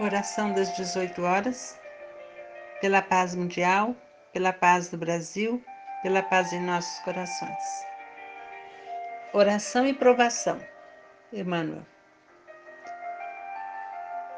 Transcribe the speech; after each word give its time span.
Oração 0.00 0.52
das 0.52 0.74
18 0.74 1.22
horas, 1.22 1.78
pela 2.80 3.00
paz 3.00 3.32
mundial, 3.32 3.94
pela 4.32 4.52
paz 4.52 4.88
do 4.88 4.98
Brasil, 4.98 5.62
pela 6.02 6.20
paz 6.20 6.52
em 6.52 6.60
nossos 6.60 6.98
corações. 7.04 7.86
Oração 9.32 9.86
e 9.86 9.94
provação. 9.94 10.58
Emmanuel. 11.32 11.86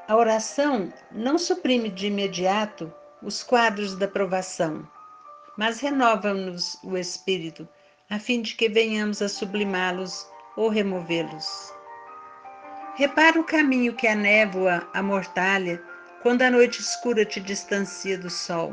A 0.06 0.14
oração 0.14 0.92
não 1.10 1.38
suprime 1.38 1.88
de 1.88 2.08
imediato 2.08 2.92
os 3.22 3.42
quadros 3.42 3.96
da 3.96 4.06
provação, 4.06 4.86
mas 5.56 5.80
renova-nos 5.80 6.78
o 6.84 6.98
espírito, 6.98 7.66
a 8.10 8.18
fim 8.18 8.42
de 8.42 8.54
que 8.54 8.68
venhamos 8.68 9.22
a 9.22 9.28
sublimá-los 9.28 10.30
ou 10.54 10.68
removê-los. 10.68 11.75
Repara 12.96 13.38
o 13.38 13.44
caminho 13.44 13.94
que 13.94 14.06
a 14.06 14.14
névoa 14.14 14.88
amortalha 14.94 15.82
quando 16.22 16.40
a 16.40 16.50
noite 16.50 16.80
escura 16.80 17.26
te 17.26 17.40
distancia 17.40 18.16
do 18.16 18.30
sol. 18.30 18.72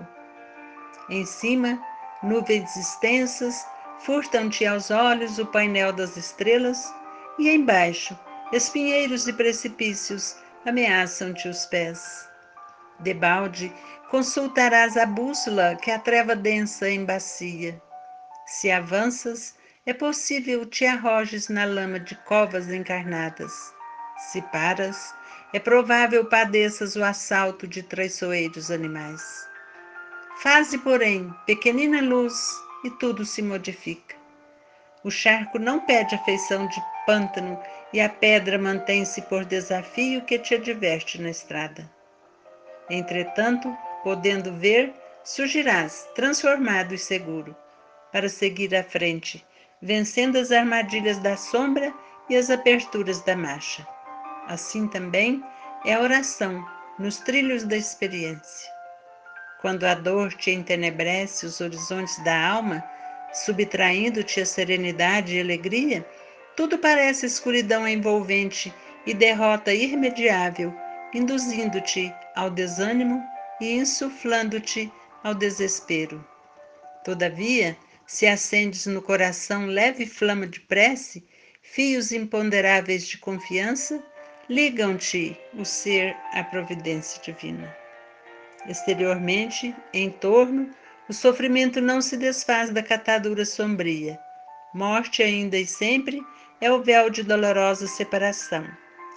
Em 1.09 1.25
cima, 1.25 1.77
nuvens 2.23 2.73
extensas 2.77 3.65
furtam-te 3.99 4.65
aos 4.65 4.89
olhos 4.91 5.39
o 5.39 5.45
painel 5.45 5.91
das 5.91 6.15
estrelas, 6.15 6.93
e 7.37 7.49
embaixo, 7.49 8.17
espinheiros 8.53 9.27
e 9.27 9.33
precipícios 9.33 10.37
ameaçam-te 10.65 11.49
os 11.49 11.65
pés. 11.65 12.29
Debalde, 12.99 13.73
consultarás 14.09 14.95
a 14.95 15.05
bússola 15.05 15.75
que 15.75 15.91
a 15.91 15.99
treva 15.99 16.33
densa 16.33 16.89
embacia. 16.89 17.81
Se 18.45 18.71
avanças, 18.71 19.57
é 19.85 19.93
possível 19.93 20.65
te 20.65 20.85
arrojes 20.85 21.49
na 21.49 21.65
lama 21.65 21.99
de 21.99 22.15
covas 22.23 22.71
encarnadas. 22.71 23.51
Se 24.31 24.41
paras, 24.41 25.13
é 25.53 25.59
provável 25.59 26.25
padeças 26.25 26.95
o 26.95 27.03
assalto 27.03 27.67
de 27.67 27.83
traiçoeiros 27.83 28.71
animais. 28.71 29.47
Faze, 30.41 30.77
porém, 30.79 31.31
pequenina 31.45 32.01
luz 32.01 32.33
e 32.83 32.89
tudo 32.89 33.25
se 33.25 33.41
modifica. 33.41 34.15
O 35.03 35.11
charco 35.11 35.59
não 35.59 35.79
pede 35.81 36.15
a 36.15 36.23
feição 36.23 36.65
de 36.67 36.81
pântano 37.05 37.59
e 37.91 38.01
a 38.01 38.09
pedra 38.09 38.57
mantém-se 38.57 39.21
por 39.23 39.45
desafio 39.45 40.23
que 40.23 40.39
te 40.39 40.55
adverte 40.55 41.21
na 41.21 41.29
estrada. 41.29 41.89
Entretanto, 42.89 43.75
podendo 44.03 44.53
ver, 44.53 44.93
surgirás 45.23 46.07
transformado 46.15 46.93
e 46.93 46.97
seguro, 46.97 47.55
para 48.11 48.29
seguir 48.29 48.73
à 48.73 48.83
frente, 48.83 49.45
vencendo 49.81 50.37
as 50.37 50.51
armadilhas 50.51 51.19
da 51.19 51.37
sombra 51.37 51.93
e 52.29 52.35
as 52.35 52.49
aberturas 52.49 53.21
da 53.21 53.35
marcha. 53.35 53.85
Assim 54.47 54.87
também 54.87 55.43
é 55.85 55.93
a 55.93 56.01
oração 56.01 56.63
nos 56.99 57.17
trilhos 57.17 57.63
da 57.63 57.77
experiência. 57.77 58.71
Quando 59.61 59.85
a 59.85 59.93
dor 59.93 60.33
te 60.33 60.51
entenebrece 60.51 61.45
os 61.45 61.61
horizontes 61.61 62.21
da 62.23 62.49
alma, 62.49 62.83
subtraindo-te 63.33 64.41
a 64.41 64.45
serenidade 64.45 65.35
e 65.35 65.39
alegria, 65.39 66.05
tudo 66.55 66.77
parece 66.77 67.25
escuridão 67.25 67.87
envolvente 67.87 68.73
e 69.05 69.13
derrota 69.13 69.73
irremediável, 69.73 70.73
induzindo-te 71.13 72.13
ao 72.35 72.49
desânimo 72.49 73.23
e 73.61 73.71
insuflando-te 73.77 74.91
ao 75.23 75.33
desespero. 75.33 76.23
Todavia, 77.03 77.77
se 78.05 78.27
acendes 78.27 78.85
no 78.85 79.01
coração 79.01 79.65
leve 79.65 80.05
flama 80.05 80.45
de 80.45 80.59
prece, 80.59 81.25
fios 81.61 82.11
imponderáveis 82.11 83.07
de 83.07 83.17
confiança, 83.17 84.03
ligam-te 84.49 85.37
o 85.53 85.63
ser 85.63 86.15
à 86.33 86.43
providência 86.43 87.21
divina. 87.21 87.73
Exteriormente, 88.67 89.75
em 89.93 90.09
torno, 90.09 90.69
o 91.07 91.13
sofrimento 91.13 91.79
não 91.79 92.01
se 92.01 92.17
desfaz 92.17 92.69
da 92.69 92.83
catadura 92.83 93.45
sombria. 93.45 94.19
Morte 94.73 95.23
ainda 95.23 95.57
e 95.57 95.65
sempre 95.65 96.21
é 96.59 96.71
o 96.71 96.81
véu 96.81 97.09
de 97.09 97.23
dolorosa 97.23 97.87
separação. 97.87 98.65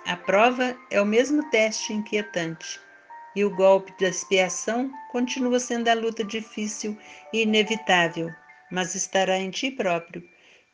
A 0.05 0.17
prova 0.17 0.77
é 0.91 1.01
o 1.01 1.07
mesmo 1.07 1.49
teste 1.51 1.93
inquietante. 1.93 2.81
E 3.35 3.45
o 3.45 3.55
golpe 3.55 3.93
da 4.01 4.09
expiação 4.09 4.91
continua 5.11 5.61
sendo 5.61 5.89
a 5.89 5.95
luta 5.95 6.25
difícil 6.25 6.97
e 7.33 7.43
inevitável, 7.43 8.33
mas 8.71 8.95
estará 8.95 9.37
em 9.37 9.51
ti 9.51 9.71
próprio, 9.71 10.27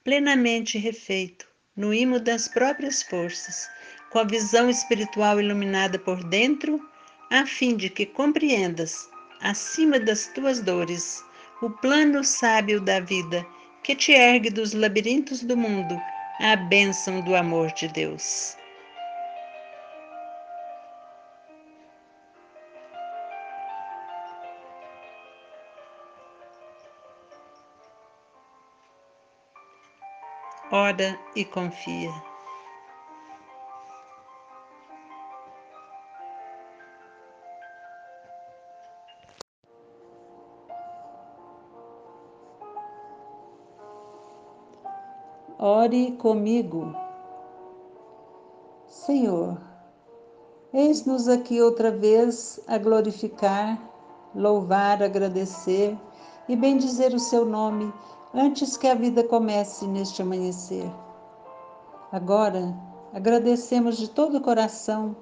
plenamente 0.05 0.79
refeito, 0.79 1.49
no 1.77 1.93
imo 1.93 2.21
das 2.21 2.49
próprias 2.49 3.03
forças, 3.03 3.69
com 4.13 4.19
a 4.19 4.25
visão 4.25 4.69
espiritual 4.69 5.41
iluminada 5.41 5.99
por 5.99 6.23
dentro, 6.23 6.79
a 7.31 7.47
fim 7.47 7.75
de 7.75 7.89
que 7.89 8.05
compreendas, 8.05 9.09
acima 9.41 9.99
das 9.99 10.27
tuas 10.27 10.61
dores, 10.61 11.25
o 11.63 11.71
plano 11.71 12.23
sábio 12.23 12.79
da 12.79 13.01
vida 13.01 13.45
que 13.83 13.97
te 13.97 14.13
ergue 14.13 14.51
dos 14.51 14.75
labirintos 14.75 15.43
do 15.43 15.57
mundo 15.57 15.99
a 16.41 16.57
bênção 16.57 17.21
do 17.23 17.35
amor 17.35 17.73
de 17.73 17.89
Deus. 17.89 18.57
Ora 30.71 31.19
e 31.37 31.45
confia. 31.45 32.32
Ore 45.65 46.11
comigo. 46.19 46.93
Senhor, 48.89 49.61
eis-nos 50.75 51.29
aqui 51.29 51.63
outra 51.63 51.89
vez 51.93 52.59
a 52.67 52.77
glorificar, 52.79 53.81
louvar, 54.35 55.01
agradecer 55.01 55.97
e 56.49 56.57
bendizer 56.57 57.15
o 57.15 57.21
seu 57.21 57.47
nome 57.47 57.95
antes 58.35 58.77
que 58.77 58.89
a 58.89 58.97
vida 58.97 59.23
comece 59.23 59.87
neste 59.87 60.21
amanhecer. 60.21 60.91
Agora, 62.11 62.77
agradecemos 63.15 63.97
de 63.97 64.11
todo 64.11 64.39
o 64.39 64.43
coração 64.43 65.15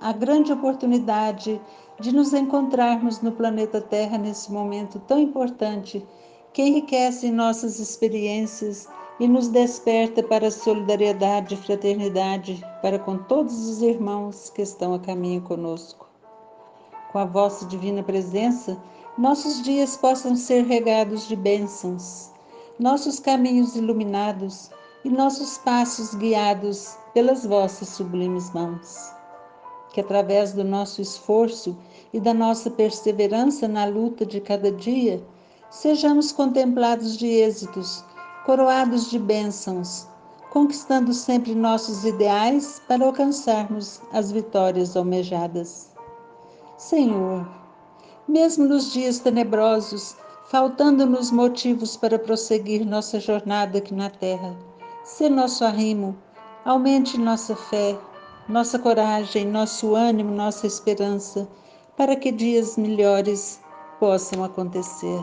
a 0.00 0.10
grande 0.10 0.54
oportunidade 0.54 1.60
de 2.00 2.14
nos 2.14 2.32
encontrarmos 2.32 3.20
no 3.20 3.32
planeta 3.32 3.78
Terra 3.78 4.16
nesse 4.16 4.50
momento 4.50 4.98
tão 5.00 5.18
importante 5.18 6.02
que 6.50 6.62
enriquece 6.62 7.30
nossas 7.30 7.78
experiências 7.78 8.88
e 9.22 9.28
nos 9.28 9.46
desperta 9.46 10.20
para 10.20 10.48
a 10.48 10.50
solidariedade 10.50 11.54
e 11.54 11.56
fraternidade 11.56 12.60
para 12.82 12.98
com 12.98 13.16
todos 13.16 13.68
os 13.68 13.80
irmãos 13.80 14.50
que 14.50 14.62
estão 14.62 14.94
a 14.94 14.98
caminho 14.98 15.40
conosco. 15.42 16.08
Com 17.12 17.20
a 17.20 17.24
vossa 17.24 17.64
divina 17.66 18.02
presença, 18.02 18.76
nossos 19.16 19.62
dias 19.62 19.96
possam 19.96 20.34
ser 20.34 20.64
regados 20.64 21.28
de 21.28 21.36
bênçãos, 21.36 22.32
nossos 22.80 23.20
caminhos 23.20 23.76
iluminados 23.76 24.72
e 25.04 25.08
nossos 25.08 25.56
passos 25.56 26.16
guiados 26.16 26.96
pelas 27.14 27.46
vossas 27.46 27.90
sublimes 27.90 28.50
mãos. 28.50 29.14
Que 29.92 30.00
através 30.00 30.52
do 30.52 30.64
nosso 30.64 31.00
esforço 31.00 31.78
e 32.12 32.18
da 32.18 32.34
nossa 32.34 32.68
perseverança 32.72 33.68
na 33.68 33.84
luta 33.84 34.26
de 34.26 34.40
cada 34.40 34.72
dia, 34.72 35.24
sejamos 35.70 36.32
contemplados 36.32 37.16
de 37.16 37.28
êxitos 37.28 38.04
coroados 38.44 39.08
de 39.08 39.18
bênçãos, 39.18 40.06
conquistando 40.50 41.14
sempre 41.14 41.54
nossos 41.54 42.04
ideais 42.04 42.82
para 42.88 43.04
alcançarmos 43.06 44.00
as 44.12 44.32
vitórias 44.32 44.96
almejadas. 44.96 45.90
Senhor, 46.76 47.48
mesmo 48.26 48.66
nos 48.66 48.92
dias 48.92 49.20
tenebrosos, 49.20 50.16
faltando-nos 50.50 51.30
motivos 51.30 51.96
para 51.96 52.18
prosseguir 52.18 52.84
nossa 52.84 53.20
jornada 53.20 53.78
aqui 53.78 53.94
na 53.94 54.10
terra, 54.10 54.56
se 55.04 55.28
nosso 55.28 55.64
arrimo, 55.64 56.16
aumente 56.64 57.16
nossa 57.18 57.54
fé, 57.54 57.96
nossa 58.48 58.78
coragem, 58.78 59.46
nosso 59.46 59.94
ânimo, 59.94 60.34
nossa 60.34 60.66
esperança, 60.66 61.48
para 61.96 62.16
que 62.16 62.32
dias 62.32 62.76
melhores 62.76 63.60
possam 64.00 64.42
acontecer 64.42 65.22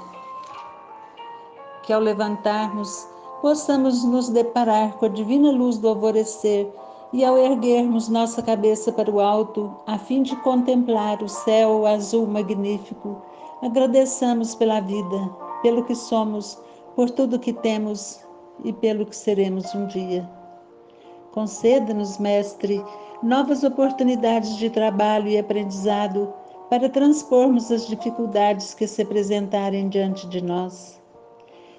que 1.89 1.94
ao 1.94 2.00
levantarmos 2.00 3.07
possamos 3.41 4.03
nos 4.03 4.30
deparar 4.30 4.94
com 4.97 5.07
a 5.07 5.09
divina 5.09 5.50
luz 5.50 5.80
do 5.80 5.88
alvorecer 5.88 6.71
e 7.12 7.25
ao 7.25 7.36
erguermos 7.36 8.07
nossa 8.07 8.44
cabeça 8.44 8.91
para 8.91 9.09
o 9.09 9.19
alto, 9.19 9.75
a 9.88 9.97
fim 9.97 10.21
de 10.21 10.36
contemplar 10.44 11.24
o 11.24 11.27
céu 11.27 11.88
azul 11.88 12.27
magnífico, 12.27 13.19
agradeçamos 13.63 14.53
pela 14.53 14.80
vida, 14.81 15.36
pelo 15.63 15.83
que 15.83 15.95
somos, 15.95 16.62
por 16.95 17.09
tudo 17.09 17.39
que 17.39 17.53
temos 17.53 18.24
e 18.63 18.71
pelo 18.71 19.03
que 19.03 19.15
seremos 19.15 19.74
um 19.74 19.88
dia. 19.88 20.30
Conceda-nos, 21.31 22.19
Mestre, 22.19 22.86
novas 23.24 23.63
oportunidades 23.63 24.57
de 24.57 24.69
trabalho 24.69 25.27
e 25.27 25.39
aprendizado 25.39 26.31
para 26.69 26.88
transpormos 26.88 27.71
as 27.71 27.88
dificuldades 27.88 28.75
que 28.75 28.86
se 28.86 29.01
apresentarem 29.01 29.89
diante 29.89 30.27
de 30.27 30.39
nós. 30.39 30.99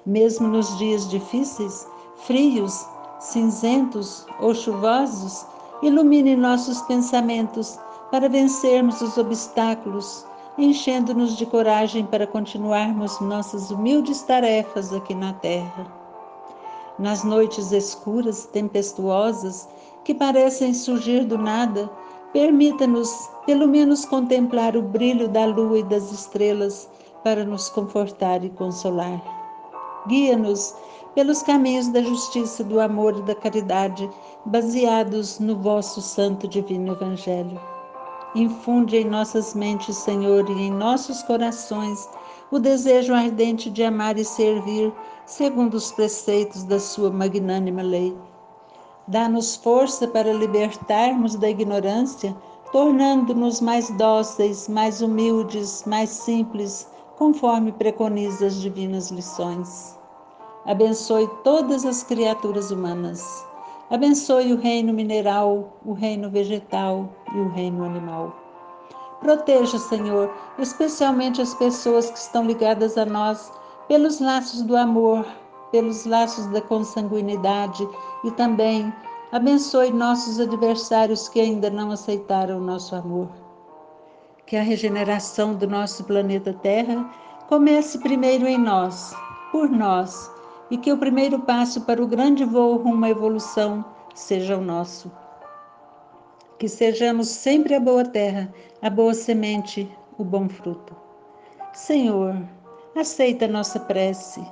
Mesmo 0.07 0.49
nos 0.49 0.77
dias 0.79 1.09
difíceis, 1.09 1.87
frios, 2.17 2.87
cinzentos 3.21 4.27
ou 4.41 4.55
chuvosos, 4.55 5.47
ilumine 5.83 6.37
nossos 6.37 6.81
pensamentos 6.83 7.79
para 8.11 8.29
vencermos 8.29 9.01
os 9.01 9.17
obstáculos, 9.19 10.27
enchendo-nos 10.59 11.37
de 11.37 11.47
coragem 11.47 12.07
para 12.07 12.27
continuarmos 12.27 13.21
nossas 13.21 13.71
humildes 13.71 14.23
tarefas 14.23 14.93
aqui 14.93 15.15
na 15.15 15.33
terra 15.35 16.01
nas 17.01 17.25
noites 17.25 17.73
escuras, 17.73 18.45
tempestuosas, 18.47 19.67
que 20.05 20.15
parecem 20.15 20.75
surgir 20.75 21.25
do 21.25 21.39
nada, 21.39 21.91
permita-nos, 22.33 23.11
pelo 23.47 23.67
menos, 23.67 24.05
contemplar 24.05 24.77
o 24.77 24.83
brilho 24.83 25.27
da 25.27 25.47
lua 25.47 25.79
e 25.79 25.83
das 25.83 26.13
estrelas 26.13 26.89
para 27.25 27.43
nos 27.43 27.71
confortar 27.71 28.45
e 28.45 28.51
consolar. 28.51 29.40
Guia-nos 30.11 30.75
pelos 31.15 31.41
caminhos 31.41 31.87
da 31.87 32.03
justiça, 32.03 32.65
do 32.65 32.81
amor 32.81 33.17
e 33.17 33.23
da 33.23 33.33
caridade, 33.33 34.11
baseados 34.45 35.39
no 35.39 35.57
vosso 35.57 36.03
santo 36.03 36.49
divino 36.49 36.95
Evangelho. 36.95 37.61
Infunde 38.35 38.97
em 38.97 39.05
nossas 39.05 39.55
mentes, 39.55 39.97
Senhor, 39.99 40.51
e 40.51 40.63
em 40.63 40.71
nossos 40.73 41.23
corações 41.23 42.09
o 42.51 42.59
desejo 42.59 43.15
ardente 43.15 43.71
de 43.71 43.85
amar 43.85 44.19
e 44.19 44.25
servir, 44.25 44.93
segundo 45.27 45.75
os 45.75 45.93
preceitos 45.93 46.65
da 46.65 46.81
Sua 46.81 47.09
magnânima 47.13 47.83
lei. 47.83 48.13
Dá-nos 49.07 49.55
força 49.55 50.09
para 50.09 50.33
libertarmos 50.33 51.37
da 51.37 51.49
ignorância, 51.49 52.37
tornando-nos 52.73 53.61
mais 53.61 53.89
dóceis, 53.91 54.67
mais 54.67 55.03
humildes, 55.03 55.85
mais 55.87 56.11
simples, 56.11 56.89
conforme 57.17 57.71
preconiza 57.71 58.47
as 58.47 58.61
divinas 58.61 59.13
lições. 59.13 60.00
Abençoe 60.67 61.27
todas 61.43 61.87
as 61.87 62.03
criaturas 62.03 62.71
humanas. 62.71 63.47
Abençoe 63.91 64.53
o 64.53 64.61
reino 64.61 64.93
mineral, 64.93 65.81
o 65.85 65.93
reino 65.93 66.29
vegetal 66.31 67.09
e 67.35 67.39
o 67.39 67.49
reino 67.49 67.83
animal. 67.83 68.37
Proteja, 69.21 69.79
Senhor, 69.79 70.33
especialmente 70.59 71.41
as 71.41 71.55
pessoas 71.55 72.11
que 72.11 72.19
estão 72.19 72.45
ligadas 72.45 72.97
a 72.97 73.05
nós 73.05 73.53
pelos 73.89 74.21
laços 74.21 74.63
do 74.63 74.77
amor, 74.77 75.27
pelos 75.73 76.05
laços 76.05 76.47
da 76.47 76.61
consanguinidade 76.61 77.89
e 78.25 78.31
também 78.33 78.93
abençoe 79.33 79.93
nossos 79.93 80.39
adversários 80.39 81.29
que 81.29 81.41
ainda 81.41 81.71
não 81.71 81.91
aceitaram 81.91 82.59
o 82.59 82.65
nosso 82.65 82.95
amor. 82.95 83.29
Que 84.47 84.57
a 84.57 84.63
regeneração 84.63 85.55
do 85.55 85.67
nosso 85.67 86.05
planeta 86.05 86.53
Terra 86.53 87.09
comece 87.49 87.99
primeiro 87.99 88.47
em 88.47 88.59
nós, 88.59 89.15
por 89.53 89.69
nós, 89.69 90.31
e 90.71 90.79
que 90.79 90.93
o 90.93 90.99
primeiro 90.99 91.41
passo 91.41 91.83
para 91.83 92.03
o 92.03 92.07
grande 92.07 92.45
voo 92.45 92.77
rumo 92.77 93.05
à 93.05 93.11
evolução 93.11 93.85
seja 94.15 94.57
o 94.57 94.61
nosso 94.61 95.11
que 96.61 96.69
sejamos 96.69 97.29
sempre 97.29 97.75
a 97.75 97.81
boa 97.81 98.05
terra, 98.05 98.53
a 98.83 98.91
boa 98.91 99.15
semente, 99.15 99.91
o 100.19 100.23
bom 100.23 100.47
fruto. 100.47 100.95
Senhor, 101.73 102.37
aceita 102.95 103.49
nossa 103.49 103.81
prece, 103.81 104.47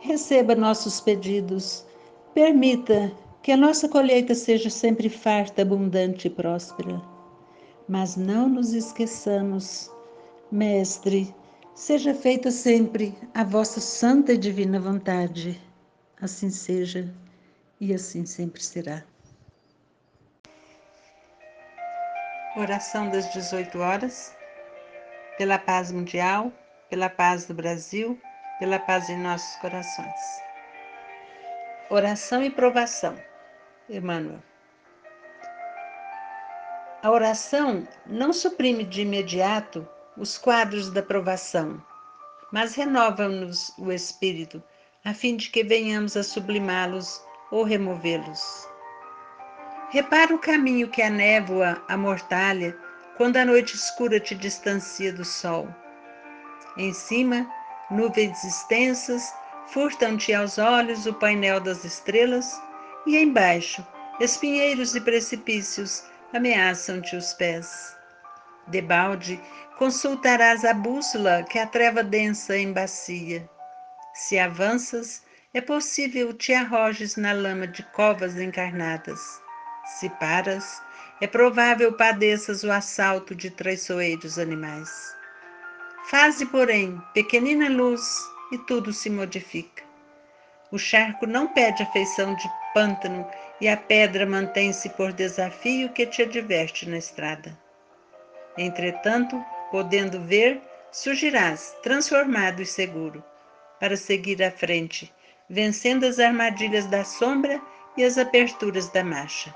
receba 0.00 0.56
nossos 0.56 1.00
pedidos, 1.00 1.86
permita 2.34 3.12
que 3.42 3.52
a 3.52 3.56
nossa 3.56 3.88
colheita 3.88 4.34
seja 4.34 4.68
sempre 4.68 5.08
farta, 5.08 5.62
abundante 5.62 6.26
e 6.26 6.30
próspera. 6.30 7.00
Mas 7.88 8.16
não 8.16 8.48
nos 8.48 8.72
esqueçamos, 8.72 9.88
Mestre, 10.50 11.32
seja 11.76 12.14
feita 12.14 12.50
sempre 12.50 13.14
a 13.34 13.44
vossa 13.44 13.80
santa 13.80 14.32
e 14.32 14.38
divina 14.38 14.80
vontade. 14.80 15.60
Assim 16.20 16.48
seja 16.48 17.14
e 17.78 17.92
assim 17.92 18.24
sempre 18.24 18.62
será. 18.62 19.04
Oração 22.56 23.10
das 23.10 23.30
18 23.34 23.78
horas, 23.78 24.34
pela 25.36 25.58
paz 25.58 25.92
mundial, 25.92 26.50
pela 26.88 27.10
paz 27.10 27.44
do 27.44 27.52
Brasil, 27.52 28.18
pela 28.58 28.78
paz 28.78 29.10
em 29.10 29.18
nossos 29.18 29.54
corações. 29.56 30.20
Oração 31.90 32.42
e 32.42 32.48
provação. 32.48 33.14
Emmanuel. 33.90 34.42
A 37.02 37.10
oração 37.10 37.86
não 38.06 38.32
suprime 38.32 38.82
de 38.82 39.02
imediato 39.02 39.86
os 40.16 40.38
quadros 40.38 40.90
da 40.90 41.02
provação, 41.02 41.82
mas 42.52 42.74
renova-nos 42.74 43.72
o 43.78 43.92
espírito, 43.92 44.62
a 45.04 45.12
fim 45.12 45.36
de 45.36 45.50
que 45.50 45.62
venhamos 45.62 46.16
a 46.16 46.22
sublimá-los 46.22 47.22
ou 47.50 47.62
removê-los. 47.64 48.68
Repara 49.90 50.34
o 50.34 50.38
caminho 50.38 50.88
que 50.88 51.02
a 51.02 51.10
névoa 51.10 51.82
amortalha 51.88 52.76
quando 53.16 53.36
a 53.36 53.44
noite 53.44 53.76
escura 53.76 54.18
te 54.18 54.34
distancia 54.34 55.12
do 55.12 55.24
sol. 55.24 55.68
Em 56.76 56.92
cima, 56.92 57.48
nuvens 57.90 58.42
extensas 58.44 59.32
furtam-te 59.68 60.34
aos 60.34 60.58
olhos 60.58 61.06
o 61.06 61.14
painel 61.14 61.60
das 61.60 61.84
estrelas, 61.84 62.60
e 63.06 63.16
embaixo, 63.16 63.86
espinheiros 64.20 64.94
e 64.94 65.00
precipícios 65.00 66.04
ameaçam-te 66.32 67.16
os 67.16 67.32
pés. 67.34 67.96
Debalde, 68.66 69.40
consultarás 69.76 70.64
a 70.64 70.72
bússola 70.72 71.42
que 71.42 71.58
a 71.58 71.66
treva 71.66 72.02
densa 72.02 72.56
embacia. 72.56 73.48
Se 74.14 74.38
avanças, 74.38 75.22
é 75.52 75.60
possível 75.60 76.32
te 76.32 76.54
arrojes 76.54 77.16
na 77.16 77.32
lama 77.32 77.66
de 77.66 77.82
covas 77.92 78.38
encarnadas. 78.38 79.20
Se 79.98 80.08
paras, 80.08 80.82
é 81.20 81.26
provável 81.26 81.92
padeças 81.92 82.64
o 82.64 82.72
assalto 82.72 83.34
de 83.34 83.50
traiçoeiros 83.50 84.38
animais. 84.38 84.90
Faze, 86.10 86.46
porém, 86.46 87.00
pequenina 87.12 87.68
luz 87.68 88.02
e 88.52 88.58
tudo 88.58 88.92
se 88.92 89.10
modifica. 89.10 89.84
O 90.72 90.78
charco 90.78 91.26
não 91.26 91.48
pede 91.48 91.82
a 91.82 91.92
feição 91.92 92.34
de 92.34 92.48
pântano 92.72 93.28
e 93.60 93.68
a 93.68 93.76
pedra 93.76 94.24
mantém-se 94.26 94.88
por 94.90 95.12
desafio 95.12 95.90
que 95.90 96.06
te 96.06 96.22
adverte 96.22 96.88
na 96.88 96.96
estrada. 96.96 97.56
Entretanto, 98.58 99.44
podendo 99.70 100.20
ver, 100.20 100.60
surgirás 100.92 101.74
transformado 101.82 102.62
e 102.62 102.66
seguro, 102.66 103.22
para 103.78 103.96
seguir 103.96 104.42
à 104.42 104.50
frente, 104.50 105.12
vencendo 105.48 106.04
as 106.04 106.18
armadilhas 106.18 106.86
da 106.86 107.04
sombra 107.04 107.60
e 107.96 108.04
as 108.04 108.18
aperturas 108.18 108.88
da 108.88 109.04
marcha. 109.04 109.54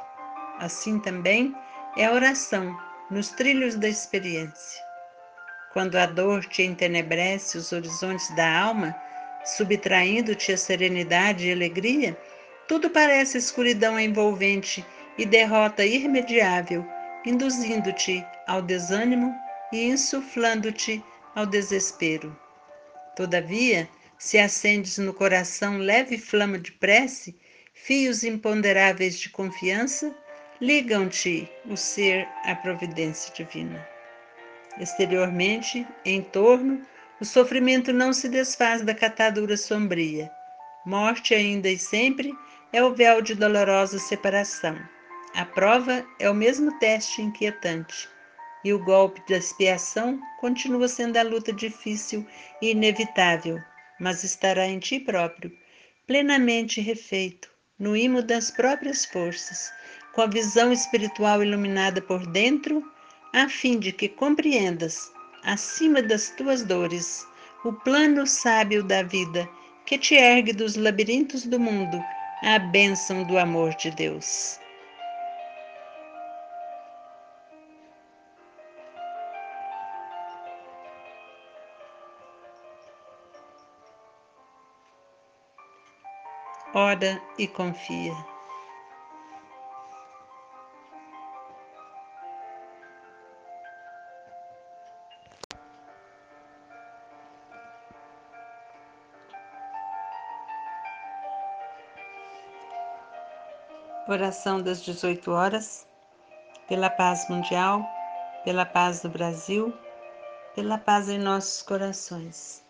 Assim 0.59 0.99
também 0.99 1.55
é 1.97 2.07
a 2.07 2.13
oração 2.13 2.77
nos 3.11 3.31
trilhos 3.31 3.77
da 3.77 3.89
experiência. 3.89 4.83
Quando 5.73 5.97
a 5.97 6.07
dor 6.07 6.45
te 6.45 6.63
entenebrece 6.63 7.57
os 7.57 7.73
horizontes 7.73 8.35
da 8.35 8.61
alma, 8.61 8.95
subtraindo-te 9.45 10.53
a 10.53 10.57
serenidade 10.57 11.47
e 11.47 11.53
alegria, 11.53 12.17
tudo 12.69 12.91
parece 12.91 13.39
escuridão 13.39 13.99
envolvente 13.99 14.85
e 15.17 15.25
derrota 15.25 15.85
irremediável, 15.85 16.87
induzindo-te 17.25 18.25
ao 18.47 18.63
desânimo 18.63 19.35
e 19.73 19.87
insuflando-te 19.87 21.03
ao 21.35 21.47
desespero. 21.47 22.37
Todavia, 23.17 23.89
se 24.19 24.39
acendes 24.39 24.99
no 24.99 25.15
coração 25.15 25.79
leve 25.79 26.19
flama 26.19 26.59
de 26.59 26.73
prece, 26.73 27.37
fios 27.73 28.25
imponderáveis 28.25 29.19
de 29.19 29.31
confiança, 29.31 30.15
ligam-te 30.61 31.51
o 31.67 31.77
ser 31.77 32.29
à 32.45 32.55
providência 32.55 33.33
divina. 33.35 33.87
Exteriormente, 34.79 35.87
em 36.05 36.23
torno, 36.23 36.83
o 37.21 37.25
sofrimento 37.25 37.93
não 37.93 38.13
se 38.13 38.29
desfaz 38.29 38.83
da 38.83 38.95
catadura 38.95 39.57
sombria. 39.57 40.31
Morte 40.85 41.35
ainda 41.35 41.69
e 41.69 41.79
sempre 41.79 42.33
é 42.73 42.83
o 42.83 42.95
véu 42.95 43.21
de 43.21 43.35
dolorosa 43.35 43.99
separação. 43.99 44.79
A 45.35 45.45
prova 45.45 46.05
é 46.19 46.29
o 46.31 46.35
mesmo 46.35 46.79
teste 46.79 47.23
inquietante. 47.23 48.09
E 48.65 48.73
o 48.73 48.85
golpe 48.85 49.23
da 49.29 49.39
expiação 49.39 50.21
continua 50.41 50.87
sendo 50.87 51.17
a 51.17 51.23
luta 51.23 51.53
difícil 51.53 52.27
e 52.61 52.71
inevitável, 52.73 53.59
mas 53.99 54.23
estará 54.23 54.67
em 54.67 54.79
ti 54.79 55.01
próprio, 55.01 55.51
plenamente 56.07 56.81
refeito, 56.81 57.51
no 57.79 57.97
imo 57.97 58.23
das 58.23 58.51
próprias 58.51 59.07
forças, 59.07 59.73
com 60.13 60.21
a 60.21 60.27
visão 60.27 60.73
espiritual 60.73 61.43
iluminada 61.43 62.03
por 62.03 62.27
dentro, 62.27 62.85
a 63.33 63.49
fim 63.49 63.79
de 63.79 63.93
que 63.93 64.09
compreendas, 64.09 65.11
acima 65.43 66.03
das 66.03 66.29
tuas 66.31 66.63
dores, 66.63 67.27
o 67.65 67.73
plano 67.73 68.27
sábio 68.27 68.83
da 68.83 69.03
vida 69.03 69.49
que 69.87 69.99
te 69.99 70.15
ergue 70.15 70.53
dos 70.53 70.77
labirintos 70.77 71.45
do 71.47 71.59
mundo 71.59 71.99
à 72.43 72.59
bênção 72.59 73.25
do 73.25 73.39
amor 73.39 73.75
de 73.75 73.91
Deus. 73.91 74.60
Ora 86.75 87.21
e 87.39 87.49
confia. 87.49 88.15
Oração 104.09 104.61
das 104.61 104.83
18 104.83 105.31
horas, 105.31 105.87
pela 106.69 106.91
paz 106.91 107.29
mundial, 107.29 107.85
pela 108.45 108.67
paz 108.67 109.03
do 109.03 109.09
Brasil, 109.09 109.73
pela 110.55 110.79
paz 110.79 111.09
em 111.09 111.19
nossos 111.19 111.63
corações. 111.63 112.65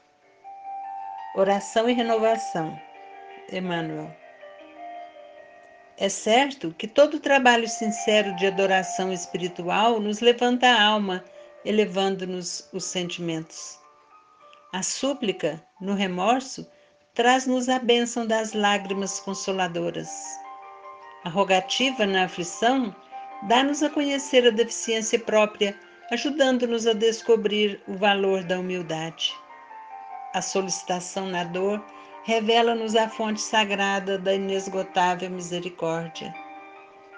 Oração 1.34 1.88
e 1.88 1.94
renovação. 1.94 2.89
Emmanuel. 3.52 4.14
É 5.96 6.08
certo 6.08 6.74
que 6.78 6.88
todo 6.88 7.20
trabalho 7.20 7.68
sincero 7.68 8.34
de 8.36 8.46
adoração 8.46 9.12
espiritual 9.12 10.00
nos 10.00 10.20
levanta 10.20 10.66
a 10.66 10.82
alma, 10.82 11.24
elevando-nos 11.64 12.68
os 12.72 12.84
sentimentos. 12.84 13.78
A 14.72 14.82
súplica, 14.82 15.62
no 15.80 15.94
remorso, 15.94 16.66
traz-nos 17.14 17.68
a 17.68 17.78
bênção 17.78 18.26
das 18.26 18.52
lágrimas 18.54 19.20
consoladoras 19.20 20.08
a 21.22 21.28
rogativa 21.28 22.06
na 22.06 22.24
aflição 22.24 22.96
dá-nos 23.42 23.82
a 23.82 23.90
conhecer 23.90 24.46
a 24.46 24.50
deficiência 24.50 25.18
própria, 25.18 25.78
ajudando-nos 26.10 26.86
a 26.86 26.94
descobrir 26.94 27.78
o 27.86 27.94
valor 27.94 28.42
da 28.42 28.58
humildade. 28.58 29.36
A 30.32 30.40
solicitação 30.40 31.26
na 31.26 31.44
dor 31.44 31.84
revela-nos 32.30 32.94
a 32.94 33.08
fonte 33.08 33.40
sagrada 33.40 34.16
da 34.16 34.32
inesgotável 34.32 35.28
misericórdia. 35.28 36.32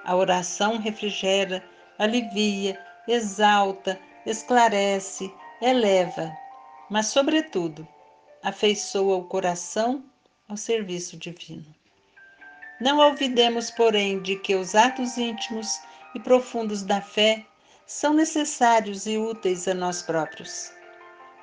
A 0.07 0.17
oração 0.17 0.79
refrigera, 0.79 1.63
alivia, 1.99 2.83
exalta, 3.07 4.01
esclarece, 4.25 5.31
eleva, 5.61 6.33
mas, 6.89 7.09
sobretudo, 7.09 7.87
afeiçoa 8.43 9.17
o 9.17 9.25
coração 9.25 10.03
ao 10.49 10.57
serviço 10.57 11.19
divino. 11.19 11.67
Não 12.81 12.99
olvidemos, 12.99 13.71
porém, 13.71 14.19
de 14.23 14.37
que 14.37 14.55
os 14.55 14.75
atos 14.75 15.19
íntimos 15.19 15.79
e 16.15 16.21
profundos 16.21 16.83
da 16.83 17.03
fé 17.03 17.45
são 17.85 18.15
necessários 18.15 19.07
e 19.07 19.19
úteis 19.19 19.69
a 19.69 19.75
nós 19.75 20.01
próprios. 20.01 20.73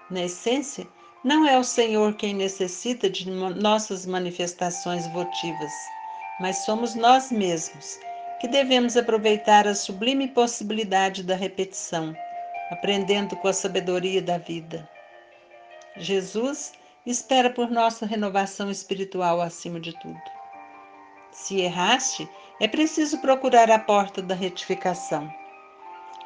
Na 0.09 0.23
essência, 0.23 0.87
não 1.23 1.45
é 1.45 1.57
o 1.57 1.63
Senhor 1.63 2.13
quem 2.13 2.33
necessita 2.33 3.09
de 3.09 3.29
nossas 3.29 4.05
manifestações 4.05 5.05
votivas, 5.07 5.73
mas 6.39 6.59
somos 6.59 6.95
nós 6.95 7.29
mesmos 7.29 7.99
que 8.39 8.47
devemos 8.47 8.95
aproveitar 8.95 9.67
a 9.67 9.75
sublime 9.75 10.29
possibilidade 10.29 11.23
da 11.23 11.35
repetição, 11.35 12.15
aprendendo 12.71 13.35
com 13.35 13.49
a 13.49 13.53
sabedoria 13.53 14.21
da 14.21 14.37
vida. 14.37 14.89
Jesus 15.97 16.71
espera 17.05 17.49
por 17.49 17.69
nossa 17.69 18.05
renovação 18.05 18.71
espiritual 18.71 19.41
acima 19.41 19.77
de 19.77 19.91
tudo. 19.99 20.21
Se 21.31 21.59
erraste, 21.59 22.29
é 22.61 22.67
preciso 22.67 23.17
procurar 23.19 23.69
a 23.69 23.77
porta 23.77 24.21
da 24.21 24.35
retificação. 24.35 25.29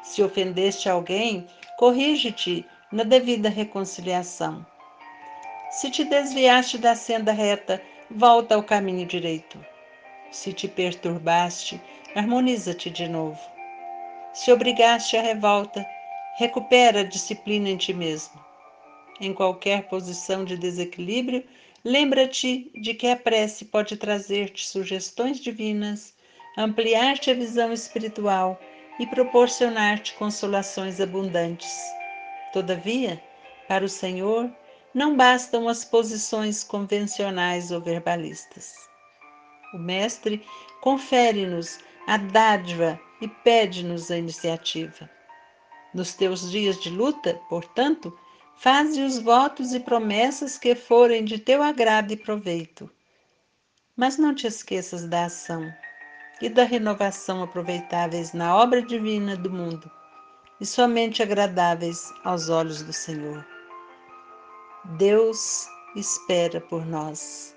Se 0.04 0.22
ofendeste 0.22 0.88
alguém, 0.88 1.48
corrige-te 1.78 2.64
na 2.92 3.02
devida 3.02 3.48
reconciliação. 3.48 4.64
Se 5.80 5.90
te 5.90 6.04
desviaste 6.04 6.78
da 6.78 6.94
senda 6.94 7.32
reta, 7.32 7.80
volta 8.10 8.54
ao 8.54 8.62
caminho 8.62 9.06
direito. 9.06 9.64
Se 10.30 10.52
te 10.52 10.68
perturbaste, 10.68 11.80
harmoniza-te 12.14 12.90
de 12.90 13.08
novo. 13.08 13.40
Se 14.32 14.52
obrigaste 14.52 15.16
à 15.16 15.22
revolta, 15.22 15.86
recupera 16.38 17.00
a 17.00 17.04
disciplina 17.04 17.68
em 17.68 17.76
ti 17.76 17.92
mesmo. 17.92 18.42
Em 19.20 19.32
qualquer 19.32 19.88
posição 19.88 20.44
de 20.44 20.56
desequilíbrio, 20.56 21.44
Lembra-te 21.86 22.70
de 22.74 22.94
que 22.94 23.06
a 23.08 23.14
prece 23.14 23.66
pode 23.66 23.98
trazer-te 23.98 24.66
sugestões 24.66 25.38
divinas, 25.38 26.14
ampliar-te 26.56 27.30
a 27.30 27.34
visão 27.34 27.74
espiritual 27.74 28.58
e 28.98 29.06
proporcionar-te 29.06 30.14
consolações 30.14 30.98
abundantes. 30.98 31.78
Todavia, 32.54 33.22
para 33.68 33.84
o 33.84 33.88
Senhor, 33.88 34.50
não 34.94 35.16
bastam 35.16 35.68
as 35.68 35.84
posições 35.84 36.62
convencionais 36.62 37.70
ou 37.70 37.80
verbalistas. 37.80 38.72
O 39.74 39.78
Mestre 39.78 40.44
confere-nos 40.80 41.80
a 42.06 42.16
dádiva 42.16 42.98
e 43.20 43.28
pede-nos 43.28 44.10
a 44.10 44.16
iniciativa. 44.16 45.10
Nos 45.92 46.14
teus 46.14 46.50
dias 46.50 46.80
de 46.80 46.90
luta, 46.90 47.40
portanto, 47.48 48.16
Faze 48.56 49.02
os 49.02 49.18
votos 49.18 49.74
e 49.74 49.80
promessas 49.80 50.56
que 50.56 50.74
forem 50.74 51.24
de 51.24 51.38
teu 51.38 51.62
agrado 51.62 52.12
e 52.12 52.16
proveito. 52.16 52.90
Mas 53.96 54.16
não 54.16 54.34
te 54.34 54.46
esqueças 54.46 55.06
da 55.06 55.26
ação 55.26 55.70
e 56.40 56.48
da 56.48 56.64
renovação 56.64 57.42
aproveitáveis 57.42 58.32
na 58.32 58.56
obra 58.56 58.80
divina 58.80 59.36
do 59.36 59.50
mundo 59.50 59.90
e 60.60 60.66
somente 60.66 61.22
agradáveis 61.22 62.10
aos 62.24 62.48
olhos 62.48 62.82
do 62.82 62.92
Senhor. 62.92 63.44
Deus 64.84 65.66
espera 65.96 66.60
por 66.60 66.84
nós. 66.86 67.53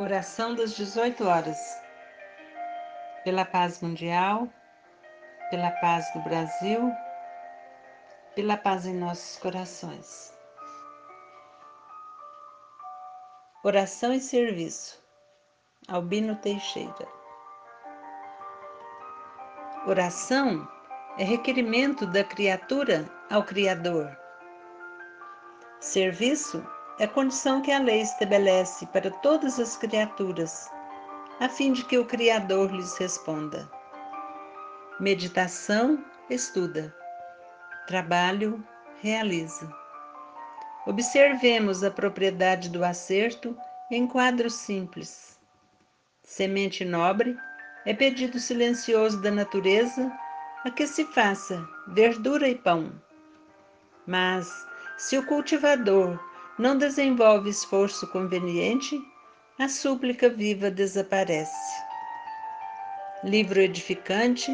Oração 0.00 0.54
das 0.54 0.76
18 0.76 1.26
horas. 1.26 1.58
Pela 3.24 3.44
paz 3.44 3.82
mundial, 3.82 4.48
pela 5.50 5.72
paz 5.72 6.08
do 6.12 6.20
Brasil, 6.20 6.92
pela 8.36 8.56
paz 8.56 8.86
em 8.86 8.94
nossos 8.94 9.36
corações. 9.38 10.32
Oração 13.64 14.12
e 14.12 14.20
serviço. 14.20 15.02
Albino 15.88 16.36
Teixeira. 16.36 17.08
Oração 19.84 20.68
é 21.18 21.24
requerimento 21.24 22.06
da 22.06 22.22
criatura 22.22 23.04
ao 23.28 23.42
Criador. 23.42 24.16
Serviço 25.80 26.64
é 26.98 27.04
a 27.04 27.08
condição 27.08 27.62
que 27.62 27.70
a 27.70 27.78
lei 27.78 28.00
estabelece 28.00 28.86
para 28.86 29.10
todas 29.10 29.60
as 29.60 29.76
criaturas, 29.76 30.68
a 31.38 31.48
fim 31.48 31.72
de 31.72 31.84
que 31.84 31.96
o 31.96 32.04
Criador 32.04 32.72
lhes 32.72 32.96
responda. 32.98 33.70
Meditação, 34.98 36.04
estuda. 36.28 36.92
Trabalho, 37.86 38.64
realiza. 39.00 39.72
Observemos 40.86 41.84
a 41.84 41.90
propriedade 41.90 42.68
do 42.68 42.84
acerto 42.84 43.56
em 43.90 44.06
quadros 44.06 44.54
simples. 44.54 45.38
Semente 46.24 46.84
nobre 46.84 47.36
é 47.86 47.94
pedido 47.94 48.40
silencioso 48.40 49.22
da 49.22 49.30
natureza 49.30 50.12
a 50.64 50.70
que 50.70 50.86
se 50.86 51.04
faça 51.04 51.64
verdura 51.86 52.48
e 52.48 52.56
pão. 52.56 52.92
Mas, 54.04 54.66
se 54.96 55.16
o 55.16 55.24
cultivador 55.24 56.18
não 56.58 56.76
desenvolve 56.76 57.48
esforço 57.48 58.06
conveniente, 58.08 59.00
a 59.58 59.68
súplica 59.68 60.28
viva 60.28 60.70
desaparece. 60.70 61.82
Livro 63.22 63.60
edificante 63.60 64.50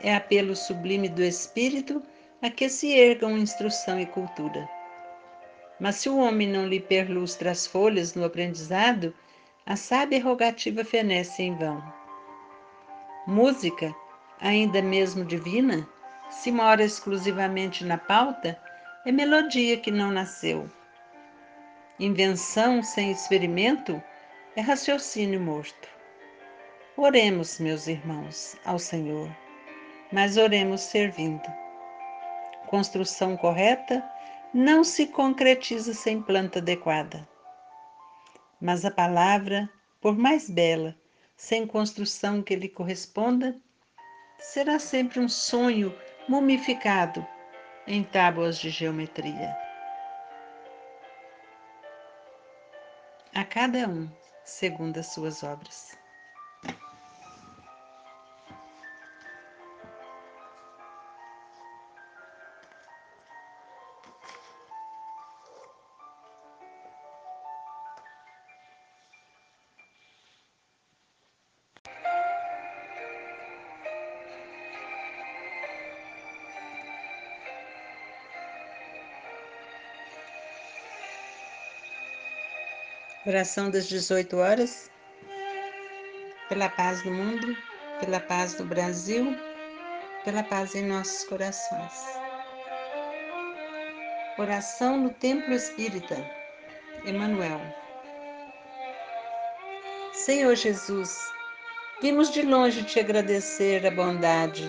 é 0.00 0.14
apelo 0.14 0.56
sublime 0.56 1.08
do 1.08 1.22
espírito 1.22 2.02
a 2.40 2.50
que 2.50 2.68
se 2.68 2.92
ergam 2.92 3.36
instrução 3.36 4.00
e 4.00 4.06
cultura. 4.06 4.68
Mas 5.78 5.96
se 5.96 6.08
o 6.08 6.16
homem 6.18 6.48
não 6.48 6.66
lhe 6.66 6.80
perlustra 6.80 7.50
as 7.50 7.66
folhas 7.66 8.14
no 8.14 8.24
aprendizado, 8.24 9.14
a 9.66 9.76
sábia 9.76 10.22
rogativa 10.22 10.84
fenece 10.84 11.42
em 11.42 11.54
vão. 11.56 11.82
Música, 13.26 13.94
ainda 14.40 14.82
mesmo 14.82 15.24
divina, 15.24 15.86
se 16.30 16.50
mora 16.50 16.82
exclusivamente 16.82 17.84
na 17.84 17.98
pauta, 17.98 18.58
é 19.04 19.12
melodia 19.12 19.76
que 19.76 19.90
não 19.90 20.10
nasceu. 20.10 20.68
Invenção 22.02 22.82
sem 22.82 23.12
experimento 23.12 24.02
é 24.56 24.60
raciocínio 24.60 25.40
morto. 25.40 25.88
Oremos, 26.96 27.60
meus 27.60 27.86
irmãos, 27.86 28.56
ao 28.64 28.76
Senhor, 28.76 29.30
mas 30.10 30.36
oremos 30.36 30.80
servindo. 30.80 31.48
Construção 32.66 33.36
correta 33.36 34.04
não 34.52 34.82
se 34.82 35.06
concretiza 35.06 35.94
sem 35.94 36.20
planta 36.20 36.58
adequada. 36.58 37.28
Mas 38.60 38.84
a 38.84 38.90
palavra, 38.90 39.70
por 40.00 40.18
mais 40.18 40.50
bela, 40.50 40.96
sem 41.36 41.64
construção 41.68 42.42
que 42.42 42.56
lhe 42.56 42.68
corresponda, 42.68 43.56
será 44.40 44.80
sempre 44.80 45.20
um 45.20 45.28
sonho 45.28 45.94
mumificado 46.28 47.24
em 47.86 48.02
tábuas 48.02 48.58
de 48.58 48.70
geometria. 48.70 49.61
A 53.34 53.44
cada 53.44 53.88
um, 53.88 54.10
segundo 54.44 54.98
as 54.98 55.06
suas 55.06 55.42
obras. 55.42 56.01
Oração 83.24 83.70
das 83.70 83.86
18 83.86 84.36
horas. 84.36 84.90
Pela 86.48 86.68
paz 86.68 87.02
do 87.04 87.12
mundo, 87.12 87.56
pela 88.00 88.18
paz 88.18 88.54
do 88.54 88.64
Brasil, 88.64 89.36
pela 90.24 90.42
paz 90.42 90.74
em 90.74 90.84
nossos 90.84 91.22
corações. 91.28 91.92
Oração 94.36 94.98
no 94.98 95.10
Templo 95.10 95.54
Espírita. 95.54 96.16
Emanuel. 97.06 97.60
Senhor 100.12 100.56
Jesus, 100.56 101.16
vimos 102.00 102.28
de 102.28 102.42
longe 102.42 102.82
te 102.82 102.98
agradecer 102.98 103.86
a 103.86 103.90
bondade. 103.92 104.68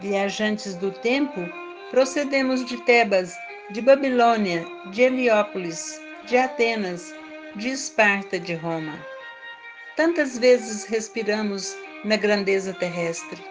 Viajantes 0.00 0.76
do 0.76 0.90
tempo, 0.90 1.42
procedemos 1.90 2.64
de 2.64 2.82
Tebas, 2.86 3.36
de 3.70 3.82
Babilônia, 3.82 4.64
de 4.90 5.02
Heliópolis, 5.02 6.01
de 6.26 6.36
Atenas, 6.36 7.14
de 7.56 7.68
Esparta, 7.68 8.38
de 8.38 8.54
Roma. 8.54 8.98
Tantas 9.96 10.38
vezes 10.38 10.84
respiramos 10.84 11.76
na 12.04 12.16
grandeza 12.16 12.72
terrestre. 12.72 13.42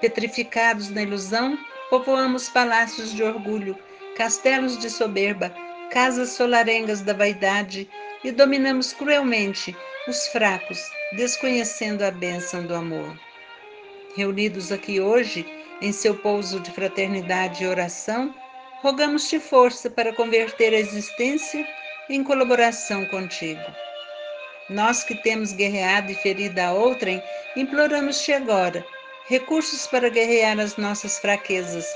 Petrificados 0.00 0.88
na 0.90 1.02
ilusão, 1.02 1.58
povoamos 1.90 2.48
palácios 2.48 3.12
de 3.12 3.22
orgulho, 3.22 3.76
castelos 4.16 4.78
de 4.78 4.88
soberba, 4.88 5.54
casas 5.90 6.30
solarengas 6.30 7.02
da 7.02 7.12
vaidade 7.12 7.88
e 8.24 8.30
dominamos 8.30 8.92
cruelmente 8.92 9.76
os 10.08 10.28
fracos, 10.28 10.80
desconhecendo 11.16 12.02
a 12.02 12.10
bênção 12.10 12.64
do 12.64 12.74
amor. 12.74 13.16
Reunidos 14.16 14.72
aqui 14.72 15.00
hoje, 15.00 15.44
em 15.80 15.92
seu 15.92 16.14
pouso 16.14 16.60
de 16.60 16.70
fraternidade 16.70 17.64
e 17.64 17.66
oração, 17.66 18.34
rogamos-te 18.82 19.38
força 19.38 19.88
para 19.88 20.12
converter 20.12 20.74
a 20.74 20.78
existência 20.78 21.64
em 22.10 22.22
colaboração 22.24 23.06
contigo. 23.06 23.62
Nós 24.68 25.04
que 25.04 25.14
temos 25.14 25.52
guerreado 25.52 26.10
e 26.10 26.14
ferido 26.16 26.60
a 26.60 26.72
outrem, 26.72 27.22
imploramos-te 27.56 28.32
agora 28.32 28.84
recursos 29.28 29.86
para 29.86 30.08
guerrear 30.08 30.58
as 30.58 30.76
nossas 30.76 31.18
fraquezas 31.18 31.86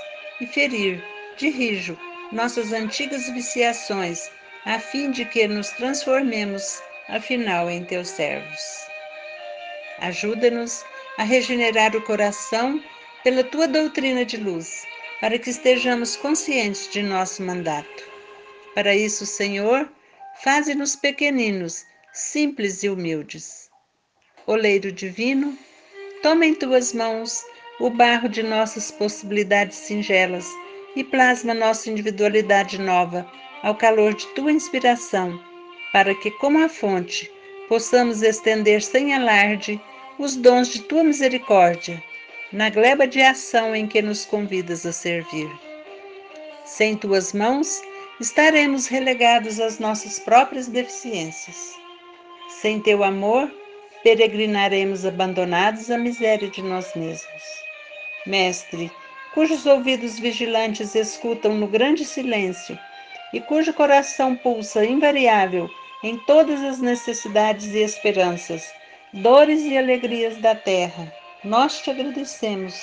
e 0.40 0.46
ferir, 0.46 1.04
de 1.36 1.48
rijo, 1.48 1.98
nossas 2.30 2.72
antigas 2.72 3.28
viciações, 3.30 4.30
a 4.64 4.78
fim 4.78 5.10
de 5.10 5.24
que 5.24 5.46
nos 5.48 5.70
transformemos, 5.70 6.80
afinal, 7.08 7.68
em 7.68 7.84
teus 7.84 8.08
servos. 8.08 8.86
Ajuda-nos 9.98 10.84
a 11.18 11.24
regenerar 11.24 11.96
o 11.96 12.02
coração 12.02 12.80
pela 13.24 13.42
tua 13.42 13.66
doutrina 13.66 14.24
de 14.24 14.36
luz 14.36 14.86
para 15.20 15.38
que 15.38 15.50
estejamos 15.50 16.16
conscientes 16.16 16.88
de 16.90 17.02
nosso 17.02 17.42
mandato. 17.42 18.04
Para 18.74 18.94
isso, 18.94 19.24
Senhor, 19.24 19.88
faze-nos 20.42 20.94
pequeninos, 20.94 21.84
simples 22.12 22.82
e 22.82 22.88
humildes. 22.88 23.70
Oleiro 24.46 24.92
divino, 24.92 25.56
toma 26.22 26.46
em 26.46 26.54
tuas 26.54 26.92
mãos 26.92 27.42
o 27.80 27.90
barro 27.90 28.28
de 28.28 28.42
nossas 28.42 28.90
possibilidades 28.90 29.76
singelas 29.76 30.46
e 30.94 31.02
plasma 31.02 31.54
nossa 31.54 31.90
individualidade 31.90 32.78
nova 32.78 33.30
ao 33.62 33.74
calor 33.74 34.14
de 34.14 34.26
tua 34.28 34.52
inspiração, 34.52 35.38
para 35.92 36.14
que, 36.14 36.30
como 36.32 36.62
a 36.62 36.68
fonte, 36.68 37.30
possamos 37.68 38.22
estender 38.22 38.82
sem 38.82 39.14
alarde 39.14 39.80
os 40.18 40.36
dons 40.36 40.68
de 40.68 40.82
tua 40.82 41.02
misericórdia 41.02 42.02
na 42.52 42.70
gleba 42.70 43.06
de 43.06 43.20
ação 43.20 43.74
em 43.74 43.86
que 43.86 44.00
nos 44.00 44.24
convidas 44.24 44.86
a 44.86 44.92
servir. 44.92 45.50
Sem 46.64 46.96
tuas 46.96 47.32
mãos, 47.32 47.80
estaremos 48.20 48.86
relegados 48.86 49.60
às 49.60 49.78
nossas 49.78 50.18
próprias 50.18 50.68
deficiências. 50.68 51.74
Sem 52.48 52.80
teu 52.80 53.02
amor, 53.02 53.50
peregrinaremos 54.02 55.04
abandonados 55.04 55.90
à 55.90 55.98
miséria 55.98 56.48
de 56.48 56.62
nós 56.62 56.94
mesmos. 56.94 57.42
Mestre, 58.26 58.90
cujos 59.34 59.66
ouvidos 59.66 60.18
vigilantes 60.18 60.94
escutam 60.94 61.54
no 61.54 61.66
grande 61.66 62.04
silêncio 62.04 62.78
e 63.32 63.40
cujo 63.40 63.72
coração 63.72 64.36
pulsa 64.36 64.84
invariável 64.84 65.68
em 66.02 66.16
todas 66.18 66.62
as 66.62 66.78
necessidades 66.80 67.74
e 67.74 67.78
esperanças, 67.78 68.72
dores 69.12 69.62
e 69.62 69.76
alegrias 69.76 70.36
da 70.38 70.54
terra, 70.54 71.12
nós 71.46 71.80
te 71.80 71.90
agradecemos 71.90 72.74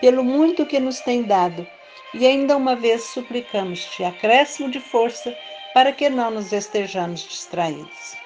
pelo 0.00 0.22
muito 0.22 0.66
que 0.66 0.78
nos 0.78 1.00
tem 1.00 1.22
dado 1.22 1.66
e 2.12 2.26
ainda 2.26 2.56
uma 2.56 2.76
vez 2.76 3.04
suplicamos-te 3.04 4.04
acréscimo 4.04 4.70
de 4.70 4.80
força 4.80 5.34
para 5.72 5.92
que 5.92 6.10
não 6.10 6.30
nos 6.30 6.52
estejamos 6.52 7.22
distraídos. 7.22 8.16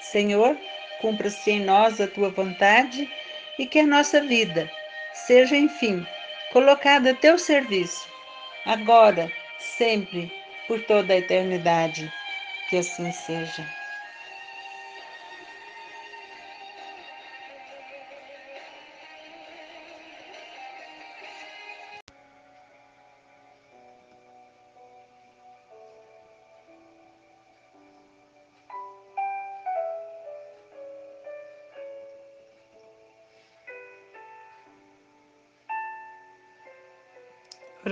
Senhor, 0.00 0.56
cumpra-se 1.00 1.50
em 1.50 1.64
nós 1.64 2.00
a 2.00 2.06
tua 2.06 2.30
vontade 2.30 3.10
e 3.58 3.66
que 3.66 3.80
a 3.80 3.86
nossa 3.86 4.20
vida 4.20 4.70
seja, 5.12 5.56
enfim, 5.56 6.06
colocada 6.52 7.10
a 7.10 7.14
teu 7.14 7.38
serviço, 7.38 8.08
agora, 8.64 9.30
sempre, 9.58 10.30
por 10.68 10.80
toda 10.84 11.14
a 11.14 11.18
eternidade. 11.18 12.10
Que 12.70 12.78
assim 12.78 13.10
seja. 13.10 13.81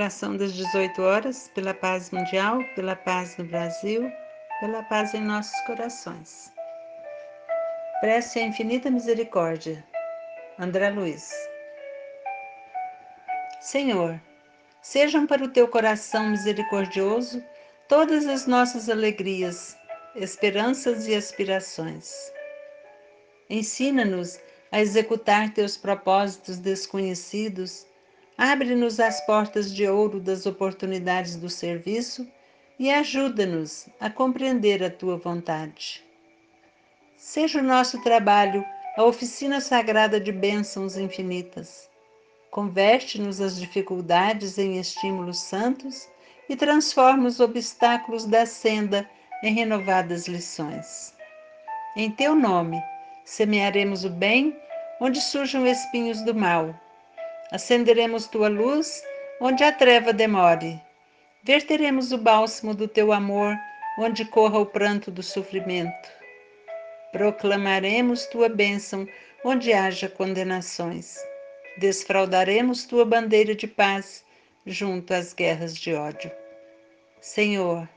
Oração 0.00 0.34
das 0.34 0.54
18 0.54 1.02
horas, 1.02 1.50
pela 1.54 1.74
paz 1.74 2.10
mundial, 2.10 2.64
pela 2.74 2.96
paz 2.96 3.36
no 3.36 3.44
Brasil, 3.44 4.10
pela 4.58 4.82
paz 4.84 5.12
em 5.12 5.20
nossos 5.20 5.60
corações. 5.66 6.50
Prece 8.00 8.38
a 8.38 8.46
infinita 8.46 8.90
misericórdia. 8.90 9.84
André 10.58 10.88
Luiz. 10.88 11.30
Senhor, 13.60 14.18
sejam 14.80 15.26
para 15.26 15.44
o 15.44 15.48
teu 15.48 15.68
coração 15.68 16.30
misericordioso 16.30 17.44
todas 17.86 18.26
as 18.26 18.46
nossas 18.46 18.88
alegrias, 18.88 19.76
esperanças 20.14 21.06
e 21.08 21.14
aspirações. 21.14 22.32
Ensina-nos 23.50 24.40
a 24.72 24.80
executar 24.80 25.52
teus 25.52 25.76
propósitos 25.76 26.56
desconhecidos, 26.56 27.84
abre-nos 28.40 28.98
as 28.98 29.20
portas 29.26 29.70
de 29.70 29.86
ouro 29.86 30.18
das 30.18 30.46
oportunidades 30.46 31.36
do 31.36 31.50
serviço 31.50 32.26
e 32.78 32.90
ajuda-nos 32.90 33.86
a 34.00 34.08
compreender 34.08 34.82
a 34.82 34.88
tua 34.88 35.18
vontade. 35.18 36.02
Seja 37.18 37.58
o 37.58 37.62
nosso 37.62 38.02
trabalho 38.02 38.64
a 38.96 39.04
oficina 39.04 39.60
sagrada 39.60 40.18
de 40.18 40.32
bênçãos 40.32 40.96
infinitas. 40.96 41.90
Converte-nos 42.50 43.42
as 43.42 43.60
dificuldades 43.60 44.56
em 44.56 44.78
estímulos 44.78 45.38
santos 45.38 46.08
e 46.48 46.56
transforma 46.56 47.28
os 47.28 47.40
obstáculos 47.40 48.24
da 48.24 48.46
senda 48.46 49.06
em 49.42 49.52
renovadas 49.52 50.26
lições. 50.26 51.14
Em 51.94 52.10
teu 52.10 52.34
nome, 52.34 52.82
semearemos 53.22 54.02
o 54.06 54.08
bem 54.08 54.56
onde 54.98 55.20
surjam 55.20 55.66
espinhos 55.66 56.22
do 56.22 56.34
mal. 56.34 56.74
Acenderemos 57.52 58.28
tua 58.28 58.48
luz 58.48 59.02
onde 59.40 59.64
a 59.64 59.72
treva 59.72 60.12
demore. 60.12 60.80
Verteremos 61.42 62.12
o 62.12 62.18
bálsamo 62.18 62.74
do 62.74 62.86
teu 62.86 63.12
amor 63.12 63.56
onde 63.98 64.24
corra 64.24 64.58
o 64.58 64.66
pranto 64.66 65.10
do 65.10 65.22
sofrimento. 65.22 66.08
Proclamaremos 67.10 68.26
tua 68.26 68.48
bênção 68.48 69.04
onde 69.44 69.72
haja 69.72 70.08
condenações. 70.08 71.16
Desfraudaremos 71.78 72.84
tua 72.84 73.04
bandeira 73.04 73.54
de 73.54 73.66
paz 73.66 74.24
junto 74.64 75.12
às 75.12 75.32
guerras 75.32 75.76
de 75.76 75.92
ódio. 75.92 76.30
Senhor, 77.20 77.88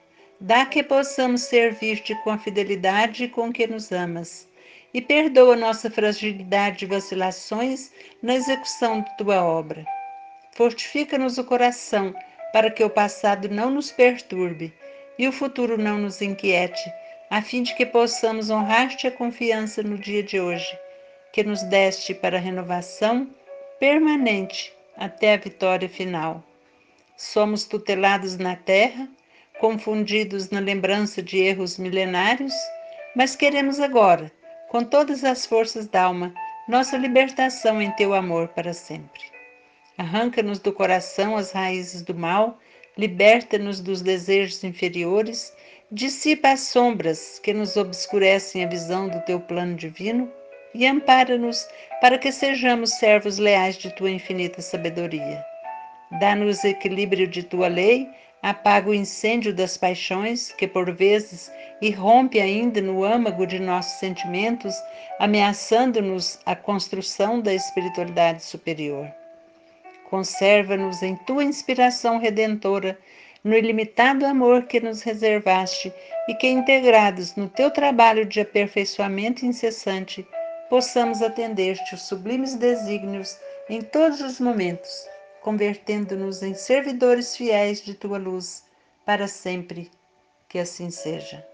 dá 0.42 0.66
que 0.66 0.82
possamos 0.82 1.42
servir-te 1.42 2.16
com 2.24 2.32
a 2.32 2.40
fidelidade 2.40 3.28
com 3.28 3.54
que 3.54 3.68
nos 3.68 3.92
amas 3.92 4.48
e 4.94 5.02
perdoa 5.02 5.56
nossa 5.56 5.90
fragilidade 5.90 6.86
e 6.86 6.88
vacilações 6.88 7.92
na 8.22 8.36
execução 8.36 9.02
de 9.02 9.18
tua 9.18 9.44
obra. 9.44 9.84
Fortifica-nos 10.52 11.40
o 11.40 11.44
coração 11.44 12.14
para 12.52 12.70
que 12.70 12.84
o 12.84 12.90
passado 12.90 13.50
não 13.50 13.72
nos 13.72 13.92
perturbe 13.92 14.72
e 15.18 15.28
o 15.28 15.32
futuro 15.32 15.78
não 15.78 15.98
nos 15.98 16.22
inquiete, 16.22 16.94
a 17.30 17.42
fim 17.42 17.64
de 17.64 17.74
que 17.76 17.86
possamos 17.86 18.52
honrar-te 18.52 19.08
a 19.08 19.12
confiança 19.12 19.82
no 19.82 19.98
dia 19.98 20.22
de 20.22 20.40
hoje, 20.40 20.78
que 21.32 21.44
nos 21.44 21.64
deste 21.64 22.14
para 22.14 22.38
a 22.38 22.42
renovação 22.42 23.28
permanente 23.80 24.72
até 24.96 25.34
a 25.34 25.38
vitória 25.38 25.90
final. 25.90 26.44
Somos 27.18 27.64
tutelados 27.64 28.38
na 28.38 28.56
terra, 28.56 29.10
confundidos 29.60 30.52
na 30.52 30.60
lembrança 30.60 31.24
de 31.24 31.40
erros 31.40 31.80
milenários, 31.80 32.54
mas 33.16 33.36
queremos 33.36 33.80
agora 33.80 34.32
com 34.74 34.84
todas 34.84 35.24
as 35.24 35.46
forças 35.46 35.88
da 35.88 36.02
alma, 36.02 36.34
nossa 36.68 36.98
libertação 36.98 37.80
em 37.80 37.92
teu 37.92 38.12
amor 38.12 38.48
para 38.48 38.74
sempre. 38.74 39.22
Arranca-nos 40.00 40.58
do 40.58 40.74
coração 40.74 41.38
as 41.38 41.52
raízes 41.52 42.02
do 42.02 42.16
mal, 42.16 42.58
liberta-nos 42.98 43.80
dos 43.80 44.02
desejos 44.02 44.64
inferiores, 44.64 45.54
dissipa 45.92 46.50
as 46.50 46.62
sombras 46.62 47.38
que 47.38 47.54
nos 47.54 47.78
obscurecem 47.78 48.66
a 48.66 48.68
visão 48.68 49.08
do 49.08 49.22
teu 49.22 49.40
plano 49.40 49.76
divino 49.76 50.28
e 50.74 50.88
ampara-nos 50.88 51.68
para 52.02 52.18
que 52.18 52.32
sejamos 52.32 52.94
servos 52.94 53.38
leais 53.38 53.78
de 53.78 53.94
tua 53.94 54.10
infinita 54.10 54.60
sabedoria. 54.60 55.46
Dá-nos 56.20 56.64
equilíbrio 56.64 57.28
de 57.28 57.44
tua 57.44 57.68
lei 57.68 58.10
apaga 58.44 58.90
o 58.90 58.94
incêndio 58.94 59.54
das 59.54 59.78
paixões 59.78 60.52
que 60.52 60.68
por 60.68 60.92
vezes 60.92 61.50
irrompe 61.82 62.42
ainda 62.42 62.82
no 62.82 63.04
âmago 63.04 63.48
de 63.48 63.58
nossos 63.58 64.00
sentimentos, 64.00 64.76
ameaçando-nos 65.18 66.38
a 66.46 66.54
construção 66.54 67.40
da 67.40 67.54
espiritualidade 67.54 68.44
superior. 68.44 69.10
Conserva-nos 70.10 71.02
em 71.02 71.16
tua 71.16 71.46
inspiração 71.46 72.20
redentora, 72.20 73.00
no 73.44 73.56
ilimitado 73.56 74.26
amor 74.26 74.64
que 74.64 74.80
nos 74.80 75.02
reservaste 75.02 75.92
e 76.28 76.36
que, 76.36 76.48
integrados 76.48 77.36
no 77.36 77.48
teu 77.50 77.72
trabalho 77.72 78.26
de 78.26 78.42
aperfeiçoamento 78.42 79.46
incessante, 79.46 80.26
possamos 80.70 81.22
atender-te 81.22 81.96
os 81.96 82.04
sublimes 82.04 82.56
desígnios 82.56 83.38
em 83.70 83.82
todos 83.82 84.22
os 84.22 84.40
momentos 84.40 85.13
convertendo-nos 85.44 86.42
em 86.42 86.56
servidores 86.56 87.36
fiéis 87.36 87.82
de 87.82 87.94
tua 87.94 88.18
luz 88.18 88.66
para 89.06 89.28
sempre. 89.28 89.92
Que 90.48 90.58
assim 90.58 90.90
seja. 90.90 91.46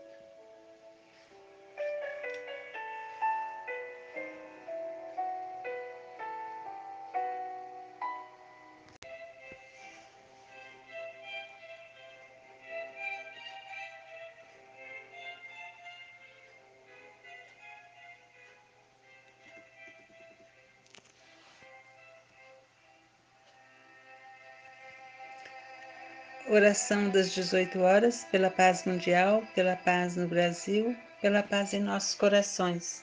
Oração 26.59 27.07
das 27.07 27.31
18 27.31 27.79
horas 27.79 28.27
pela 28.29 28.49
paz 28.49 28.83
mundial, 28.83 29.41
pela 29.55 29.77
paz 29.77 30.17
no 30.17 30.27
Brasil, 30.27 30.93
pela 31.21 31.41
paz 31.41 31.73
em 31.73 31.79
nossos 31.79 32.15
corações. 32.15 33.01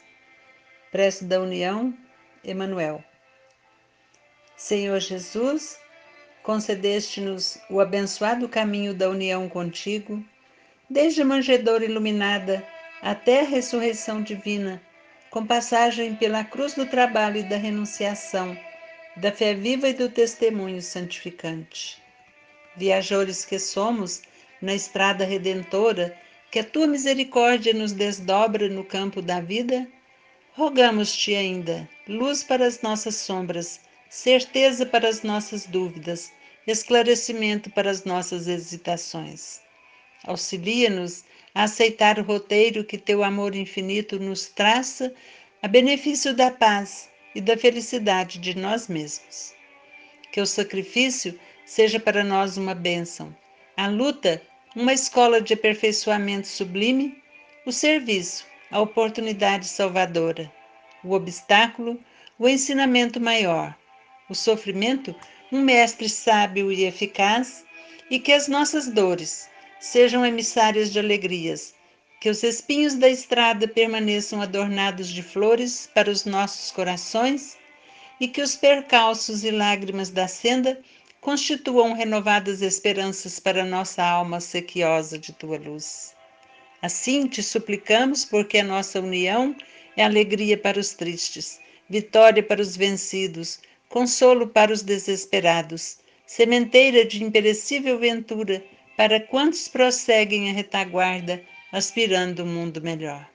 Prece 0.93 1.25
da 1.25 1.41
União, 1.41 1.97
Emanuel. 2.45 3.03
Senhor 4.59 5.01
Jesus, 5.01 5.81
concedeste-nos 6.43 7.57
o 7.71 7.81
abençoado 7.81 8.47
caminho 8.47 8.93
da 8.93 9.09
união 9.09 9.49
contigo, 9.49 10.23
desde 10.91 11.23
a 11.23 11.25
manjedoura 11.25 11.87
iluminada 11.87 12.63
até 13.01 13.41
a 13.41 13.45
ressurreição 13.45 14.21
divina, 14.23 14.83
com 15.31 15.47
passagem 15.47 16.15
pela 16.15 16.45
cruz 16.45 16.75
do 16.75 16.85
trabalho 16.85 17.39
e 17.39 17.43
da 17.43 17.57
renunciação, 17.57 18.55
da 19.17 19.33
fé 19.33 19.55
viva 19.55 19.89
e 19.89 19.95
do 19.95 20.11
testemunho 20.11 20.83
santificante 20.83 22.05
viajores 22.77 23.45
que 23.45 23.59
somos, 23.59 24.23
na 24.61 24.75
estrada 24.75 25.25
redentora, 25.25 26.17
que 26.51 26.59
a 26.59 26.65
tua 26.65 26.87
misericórdia 26.87 27.75
nos 27.75 27.93
desdobra 27.93 28.69
no 28.69 28.85
campo 28.85 29.21
da 29.21 29.41
vida, 29.41 29.87
rogamos-te 30.53 31.35
ainda 31.35 31.89
luz 32.09 32.43
para 32.43 32.67
as 32.67 32.81
nossas 32.83 33.17
sombras, 33.17 33.81
certeza 34.09 34.87
para 34.87 35.09
as 35.09 35.23
nossas 35.23 35.67
dúvidas, 35.67 36.33
esclarecimento 36.67 37.71
para 37.71 37.91
as 37.91 38.05
nossas 38.05 38.49
hesitações. 38.49 39.61
Auxilia-nos 40.25 41.25
a 41.55 41.65
aceitar 41.65 42.19
o 42.19 42.23
roteiro 42.23 42.85
que 42.85 42.99
teu 42.99 43.23
amor 43.23 43.55
infinito 43.55 44.19
nos 44.19 44.47
traça 44.47 45.13
a 45.63 45.69
benefício 45.69 46.35
da 46.35 46.51
paz 46.51 47.09
e 47.35 47.41
da 47.41 47.57
felicidade 47.57 48.39
de 48.39 48.57
nós 48.57 48.89
mesmos. 48.89 49.55
Que 50.33 50.41
o 50.41 50.47
sacrifício 50.47 51.39
seja 51.67 51.99
para 51.99 52.23
nós 52.23 52.57
uma 52.57 52.75
bênção. 52.75 53.37
A 53.77 53.89
luta, 53.89 54.41
uma 54.75 54.95
escola 54.95 55.41
de 55.41 55.53
aperfeiçoamento 55.53 56.47
sublime, 56.47 57.21
o 57.67 57.73
serviço, 57.73 58.47
a 58.71 58.81
oportunidade 58.81 59.67
salvadora, 59.67 60.51
o 61.03 61.13
obstáculo, 61.13 62.01
o 62.39 62.49
ensinamento 62.49 63.21
maior, 63.21 63.77
o 64.31 64.35
sofrimento, 64.35 65.15
um 65.53 65.61
mestre 65.61 66.09
sábio 66.09 66.71
e 66.71 66.85
eficaz, 66.85 67.65
e 68.09 68.21
que 68.21 68.33
as 68.33 68.47
nossas 68.47 68.87
dores 68.87 69.51
sejam 69.81 70.25
emissárias 70.25 70.93
de 70.93 71.01
alegrias, 71.01 71.75
que 72.21 72.31
os 72.31 72.43
espinhos 72.43 72.95
da 72.95 73.09
estrada 73.09 73.67
permaneçam 73.67 74.41
adornados 74.41 75.09
de 75.09 75.23
flores 75.23 75.91
para 75.93 76.11
os 76.11 76.25
nossos 76.25 76.71
corações 76.71 77.59
e 78.21 78.29
que 78.29 78.41
os 78.41 78.57
percalços 78.57 79.45
e 79.45 79.51
lágrimas 79.51 80.11
da 80.11 80.27
senda 80.29 80.81
constituam 81.27 81.93
renovadas 81.93 82.63
esperanças 82.63 83.41
para 83.41 83.65
nossa 83.65 84.01
alma 84.01 84.39
sequiosa 84.39 85.19
de 85.19 85.33
tua 85.33 85.59
luz. 85.59 86.15
Assim 86.81 87.27
te 87.27 87.43
suplicamos, 87.43 88.25
porque 88.25 88.59
a 88.59 88.65
nossa 88.65 89.01
união 89.01 89.53
é 89.97 90.05
alegria 90.05 90.57
para 90.57 90.79
os 90.79 90.93
tristes, 90.93 91.59
vitória 91.91 92.45
para 92.45 92.63
os 92.63 92.77
vencidos, 92.77 93.59
consolo 93.89 94.47
para 94.47 94.73
os 94.73 94.83
desesperados, 94.83 95.99
sementeira 96.25 97.05
de 97.05 97.25
imperecível 97.25 97.99
ventura 97.99 98.65
para 98.97 99.19
quantos 99.19 99.67
prosseguem 99.67 100.49
a 100.49 100.53
retaguarda, 100.53 101.43
aspirando 101.73 102.45
um 102.45 102.55
mundo 102.55 102.81
melhor. 102.81 103.29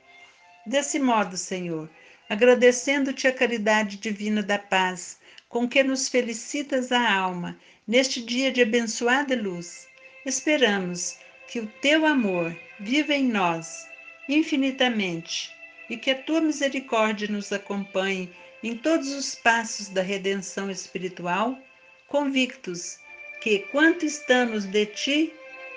Desse 0.66 0.98
modo, 0.98 1.36
Senhor, 1.36 1.90
agradecendo-te 2.30 3.28
a 3.28 3.34
caridade 3.34 3.98
divina 3.98 4.42
da 4.42 4.58
paz, 4.58 5.20
com 5.50 5.68
que 5.68 5.84
nos 5.84 6.08
felicitas 6.08 6.94
a 6.94 7.14
alma 7.14 7.60
Neste 7.92 8.22
dia 8.22 8.54
de 8.54 8.62
abençoada 8.62 9.36
luz, 9.36 9.86
esperamos 10.26 11.18
que 11.50 11.60
o 11.60 11.68
teu 11.82 12.06
amor 12.06 12.58
viva 12.80 13.14
em 13.14 13.26
nós 13.26 13.86
infinitamente 14.30 15.54
e 15.90 15.98
que 15.98 16.10
a 16.10 16.24
tua 16.24 16.40
misericórdia 16.40 17.28
nos 17.28 17.52
acompanhe 17.52 18.32
em 18.64 18.78
todos 18.78 19.12
os 19.12 19.36
passos 19.36 19.90
da 19.90 20.02
redenção 20.02 20.72
espiritual, 20.72 21.60
convictos 22.08 22.98
que, 23.42 23.60
quanto 23.74 24.06
estamos 24.06 24.64
de 24.64 24.86
ti, 24.86 25.34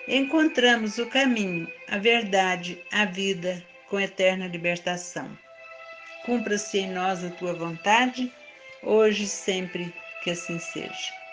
encontramos 0.07 0.99
o 0.99 1.07
caminho, 1.07 1.67
a 1.89 1.99
verdade, 1.99 2.81
a 2.93 3.07
vida 3.07 3.61
com 3.91 3.99
eterna 3.99 4.47
libertação. 4.47 5.37
Cumpra-se 6.25 6.79
em 6.79 6.93
nós 6.93 7.25
a 7.25 7.31
tua 7.31 7.55
vontade, 7.55 8.33
hoje 8.85 9.25
e 9.25 9.27
sempre 9.27 9.93
que 10.23 10.31
assim 10.31 10.61
seja. 10.61 11.24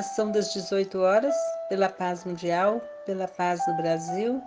Oração 0.00 0.32
das 0.32 0.54
18 0.54 0.98
horas, 0.98 1.34
pela 1.68 1.86
paz 1.86 2.24
mundial, 2.24 2.80
pela 3.04 3.28
paz 3.28 3.60
no 3.68 3.76
Brasil, 3.76 4.42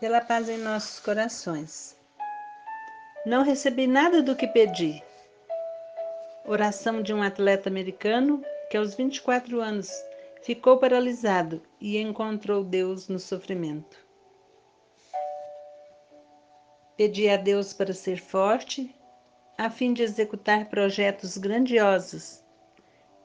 pela 0.00 0.20
paz 0.20 0.48
em 0.48 0.58
nossos 0.58 0.98
corações. 0.98 1.96
Não 3.24 3.44
recebi 3.44 3.86
nada 3.86 4.20
do 4.20 4.34
que 4.34 4.48
pedi. 4.48 5.00
Oração 6.44 7.02
de 7.02 7.14
um 7.14 7.22
atleta 7.22 7.68
americano 7.68 8.44
que 8.68 8.76
aos 8.76 8.96
24 8.96 9.60
anos 9.60 9.88
ficou 10.42 10.76
paralisado 10.76 11.62
e 11.80 11.96
encontrou 11.96 12.64
Deus 12.64 13.06
no 13.06 13.20
sofrimento. 13.20 13.96
Pedi 16.96 17.28
a 17.28 17.36
Deus 17.36 17.72
para 17.72 17.94
ser 17.94 18.16
forte, 18.16 18.92
a 19.56 19.70
fim 19.70 19.92
de 19.92 20.02
executar 20.02 20.64
projetos 20.68 21.38
grandiosos 21.38 22.42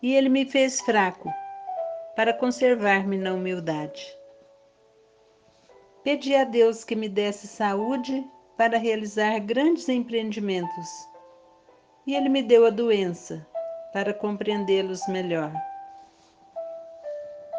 e 0.01 0.15
ele 0.15 0.29
me 0.29 0.45
fez 0.45 0.79
fraco, 0.81 1.31
para 2.15 2.33
conservar-me 2.33 3.17
na 3.17 3.33
humildade. 3.33 4.05
Pedi 6.03 6.35
a 6.35 6.43
Deus 6.43 6.83
que 6.83 6.95
me 6.95 7.09
desse 7.09 7.47
saúde 7.47 8.25
para 8.57 8.77
realizar 8.77 9.39
grandes 9.39 9.87
empreendimentos, 9.89 10.89
e 12.07 12.15
ele 12.15 12.29
me 12.29 12.41
deu 12.41 12.65
a 12.65 12.69
doença 12.69 13.45
para 13.93 14.13
compreendê-los 14.13 15.07
melhor. 15.07 15.51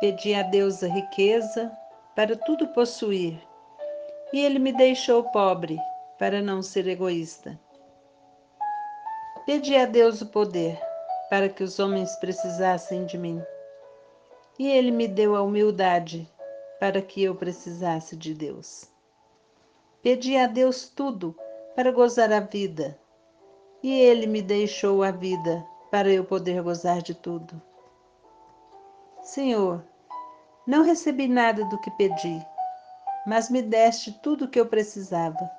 Pedi 0.00 0.34
a 0.34 0.42
Deus 0.42 0.82
a 0.82 0.88
riqueza 0.88 1.70
para 2.16 2.36
tudo 2.36 2.68
possuir, 2.68 3.38
e 4.32 4.40
ele 4.40 4.58
me 4.58 4.72
deixou 4.72 5.24
pobre 5.24 5.78
para 6.18 6.40
não 6.40 6.62
ser 6.62 6.86
egoísta. 6.86 7.58
Pedi 9.46 9.76
a 9.76 9.84
Deus 9.86 10.20
o 10.20 10.26
poder 10.26 10.89
para 11.30 11.48
que 11.48 11.62
os 11.62 11.78
homens 11.78 12.16
precisassem 12.16 13.06
de 13.06 13.16
mim. 13.16 13.40
E 14.58 14.68
ele 14.68 14.90
me 14.90 15.06
deu 15.06 15.36
a 15.36 15.42
humildade 15.42 16.28
para 16.80 17.00
que 17.00 17.22
eu 17.22 17.36
precisasse 17.36 18.16
de 18.16 18.34
Deus. 18.34 18.90
Pedi 20.02 20.36
a 20.36 20.46
Deus 20.46 20.88
tudo 20.88 21.36
para 21.76 21.92
gozar 21.92 22.32
a 22.32 22.40
vida, 22.40 22.98
e 23.82 23.92
ele 23.92 24.26
me 24.26 24.42
deixou 24.42 25.02
a 25.02 25.10
vida 25.10 25.64
para 25.90 26.10
eu 26.10 26.24
poder 26.24 26.62
gozar 26.62 27.00
de 27.00 27.14
tudo. 27.14 27.60
Senhor, 29.22 29.84
não 30.66 30.82
recebi 30.82 31.28
nada 31.28 31.64
do 31.66 31.78
que 31.80 31.90
pedi, 31.92 32.44
mas 33.26 33.50
me 33.50 33.62
deste 33.62 34.12
tudo 34.20 34.46
o 34.46 34.48
que 34.48 34.58
eu 34.58 34.66
precisava. 34.66 35.50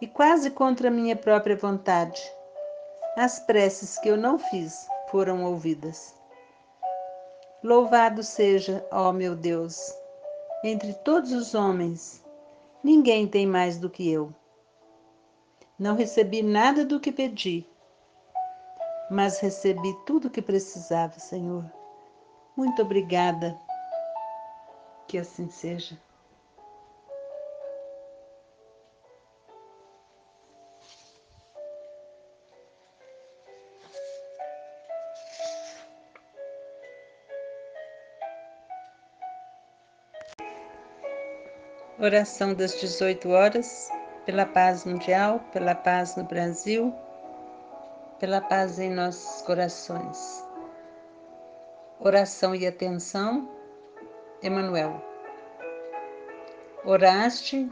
E 0.00 0.06
quase 0.06 0.50
contra 0.50 0.90
minha 0.90 1.16
própria 1.16 1.56
vontade, 1.56 2.20
as 3.16 3.40
preces 3.40 3.98
que 3.98 4.08
eu 4.08 4.16
não 4.16 4.38
fiz 4.38 4.86
foram 5.10 5.44
ouvidas. 5.44 6.14
Louvado 7.62 8.22
seja, 8.22 8.86
ó 8.90 9.12
meu 9.12 9.36
Deus, 9.36 9.94
entre 10.64 10.94
todos 10.94 11.32
os 11.32 11.54
homens, 11.54 12.24
ninguém 12.82 13.26
tem 13.26 13.46
mais 13.46 13.78
do 13.78 13.90
que 13.90 14.10
eu. 14.10 14.32
Não 15.78 15.96
recebi 15.96 16.42
nada 16.42 16.84
do 16.84 17.00
que 17.00 17.10
pedi, 17.10 17.66
mas 19.10 19.40
recebi 19.40 19.92
tudo 20.06 20.28
o 20.28 20.30
que 20.30 20.40
precisava, 20.40 21.18
Senhor. 21.18 21.64
Muito 22.56 22.82
obrigada. 22.82 23.58
Que 25.08 25.18
assim 25.18 25.50
seja. 25.50 25.98
Oração 42.02 42.54
das 42.54 42.80
18 42.80 43.28
horas, 43.28 43.90
pela 44.24 44.46
paz 44.46 44.86
mundial, 44.86 45.38
pela 45.52 45.74
paz 45.74 46.16
no 46.16 46.24
Brasil, 46.24 46.94
pela 48.18 48.40
paz 48.40 48.78
em 48.78 48.88
nossos 48.88 49.42
corações. 49.42 50.42
Oração 51.98 52.54
e 52.54 52.66
atenção, 52.66 53.50
Emanuel. 54.42 55.04
Oraste, 56.86 57.68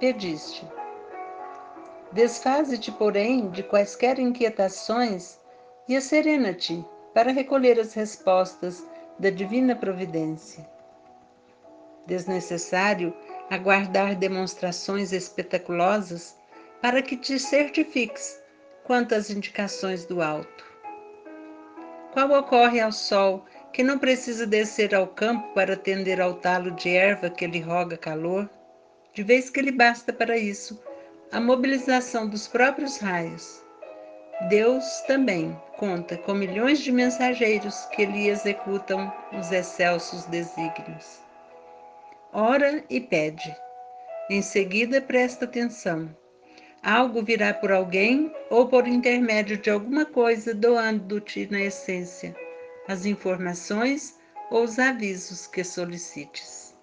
pediste. 0.00 0.66
Desfaze-te, 2.12 2.90
porém, 2.90 3.50
de 3.50 3.62
quaisquer 3.62 4.18
inquietações 4.18 5.38
e 5.86 5.94
acerena-te 5.94 6.82
para 7.12 7.32
recolher 7.32 7.78
as 7.78 7.92
respostas 7.92 8.82
da 9.18 9.28
divina 9.28 9.76
providência. 9.76 10.66
Desnecessário 12.06 13.14
aguardar 13.50 14.14
demonstrações 14.14 15.12
espetaculosas 15.12 16.36
para 16.80 17.02
que 17.02 17.16
te 17.16 17.38
certifiques 17.38 18.40
quanto 18.84 19.14
às 19.14 19.30
indicações 19.30 20.04
do 20.04 20.22
alto. 20.22 20.64
Qual 22.12 22.30
ocorre 22.32 22.80
ao 22.80 22.92
sol 22.92 23.44
que 23.72 23.82
não 23.82 23.98
precisa 23.98 24.46
descer 24.46 24.94
ao 24.94 25.06
campo 25.06 25.52
para 25.54 25.74
atender 25.74 26.20
ao 26.20 26.34
talo 26.34 26.70
de 26.72 26.90
erva 26.90 27.30
que 27.30 27.46
lhe 27.46 27.60
roga 27.60 27.96
calor, 27.96 28.48
de 29.12 29.22
vez 29.22 29.50
que 29.50 29.60
lhe 29.60 29.72
basta 29.72 30.12
para 30.12 30.36
isso 30.36 30.80
a 31.30 31.40
mobilização 31.40 32.26
dos 32.26 32.48
próprios 32.48 32.98
raios. 32.98 33.62
Deus 34.48 34.84
também 35.06 35.60
conta 35.76 36.16
com 36.16 36.32
milhões 36.32 36.78
de 36.80 36.92
mensageiros 36.92 37.84
que 37.86 38.06
lhe 38.06 38.28
executam 38.28 39.12
os 39.38 39.52
excelsos 39.52 40.24
desígnios. 40.26 41.27
Ora 42.32 42.84
e 42.90 43.00
pede. 43.00 43.56
Em 44.28 44.42
seguida, 44.42 45.00
presta 45.00 45.46
atenção. 45.46 46.14
Algo 46.82 47.22
virá 47.22 47.54
por 47.54 47.72
alguém 47.72 48.32
ou 48.50 48.68
por 48.68 48.86
intermédio 48.86 49.56
de 49.56 49.70
alguma 49.70 50.04
coisa, 50.04 50.54
doando-te 50.54 51.48
na 51.50 51.60
essência 51.60 52.36
as 52.88 53.04
informações 53.04 54.18
ou 54.50 54.64
os 54.64 54.78
avisos 54.78 55.46
que 55.46 55.62
solicites. 55.62 56.74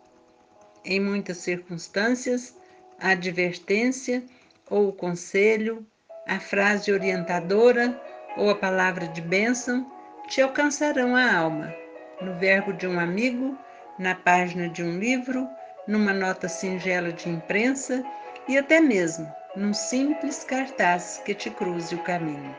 Em 0.84 1.00
muitas 1.00 1.38
circunstâncias, 1.38 2.56
a 3.00 3.10
advertência 3.10 4.24
ou 4.70 4.90
o 4.90 4.94
conselho, 4.94 5.86
a 6.28 6.40
frase 6.40 6.92
orientadora 6.92 8.00
ou 8.38 8.50
a 8.50 8.56
palavra 8.56 9.08
de 9.08 9.22
bênção 9.22 9.92
te 10.28 10.42
alcançarão 10.42 11.16
a 11.16 11.36
alma, 11.36 11.74
no 12.22 12.36
verbo 12.40 12.74
de 12.74 12.88
um 12.88 13.00
amigo 13.00 13.58
na 13.98 14.16
página 14.16 14.68
de 14.68 14.84
um 14.84 15.00
livro, 15.00 15.50
numa 15.88 16.14
nota 16.14 16.48
singela 16.48 17.12
de 17.12 17.30
imprensa 17.30 18.04
e 18.48 18.58
até 18.58 18.80
mesmo 18.80 19.34
num 19.56 19.74
simples 19.74 20.44
cartaz 20.44 21.22
que 21.24 21.34
te 21.34 21.50
cruze 21.50 21.96
o 21.96 22.04
caminho. 22.04 22.56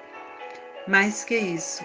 Mais 0.89 1.25
que 1.25 1.37
isso, 1.37 1.85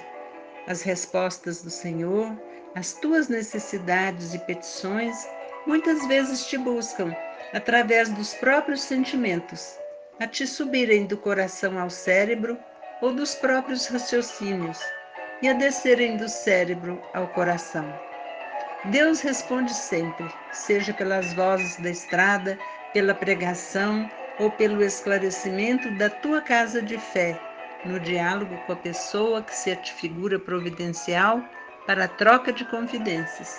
as 0.67 0.81
respostas 0.81 1.61
do 1.61 1.69
Senhor, 1.69 2.31
as 2.75 2.93
tuas 2.93 3.27
necessidades 3.27 4.33
e 4.33 4.39
petições, 4.39 5.27
muitas 5.67 6.05
vezes 6.07 6.45
te 6.45 6.57
buscam 6.57 7.13
através 7.53 8.09
dos 8.09 8.33
próprios 8.35 8.81
sentimentos, 8.81 9.77
a 10.19 10.27
te 10.27 10.47
subirem 10.47 11.05
do 11.05 11.17
coração 11.17 11.77
ao 11.77 11.89
cérebro 11.89 12.57
ou 13.01 13.13
dos 13.13 13.35
próprios 13.35 13.87
raciocínios 13.87 14.79
e 15.41 15.49
a 15.49 15.53
descerem 15.53 16.15
do 16.15 16.29
cérebro 16.29 17.01
ao 17.13 17.27
coração. 17.29 18.10
Deus 18.85 19.21
responde 19.21 19.75
sempre, 19.75 20.27
seja 20.51 20.91
pelas 20.91 21.33
vozes 21.33 21.77
da 21.77 21.91
estrada, 21.91 22.57
pela 22.91 23.13
pregação 23.13 24.09
ou 24.39 24.49
pelo 24.49 24.83
esclarecimento 24.83 25.91
da 25.91 26.09
tua 26.09 26.41
casa 26.41 26.81
de 26.81 26.97
fé, 26.97 27.39
no 27.85 27.99
diálogo 27.99 28.57
com 28.65 28.71
a 28.71 28.75
pessoa 28.75 29.43
que 29.43 29.55
se 29.55 29.75
te 29.75 29.93
figura 29.93 30.39
providencial 30.39 31.47
para 31.85 32.05
a 32.05 32.07
troca 32.07 32.51
de 32.51 32.65
confidências. 32.65 33.55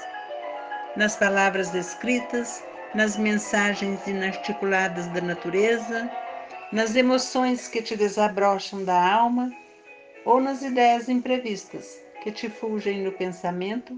Nas 0.96 1.14
palavras 1.14 1.70
descritas, 1.70 2.64
nas 2.92 3.16
mensagens 3.16 4.04
inarticuladas 4.08 5.06
da 5.06 5.20
natureza, 5.20 6.10
nas 6.72 6.96
emoções 6.96 7.68
que 7.68 7.80
te 7.80 7.96
desabrocham 7.96 8.84
da 8.84 9.14
alma 9.14 9.52
ou 10.24 10.40
nas 10.40 10.62
ideias 10.62 11.08
imprevistas 11.08 11.96
que 12.24 12.32
te 12.32 12.50
fulgem 12.50 13.04
no 13.04 13.12
pensamento 13.12 13.96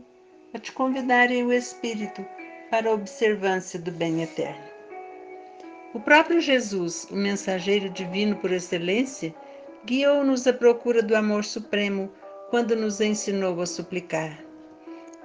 a 0.55 0.59
te 0.59 0.73
convidarem 0.73 1.45
o 1.45 1.53
espírito 1.53 2.25
para 2.71 2.89
a 2.89 2.93
observância 2.93 3.79
do 3.79 3.91
bem 3.91 4.23
eterno. 4.23 4.65
O 5.93 6.01
próprio 6.01 6.41
Jesus, 6.41 7.07
o 7.11 7.17
mensageiro 7.17 7.91
divino 7.91 8.37
por 8.37 8.53
excelência, 8.53 9.35
guiou-nos 9.85 10.47
à 10.47 10.53
procura 10.53 11.03
do 11.03 11.15
amor 11.15 11.45
supremo 11.45 12.11
quando 12.51 12.75
nos 12.75 13.01
ensinou 13.01 13.61
a 13.61 13.67
suplicar. 13.67 14.39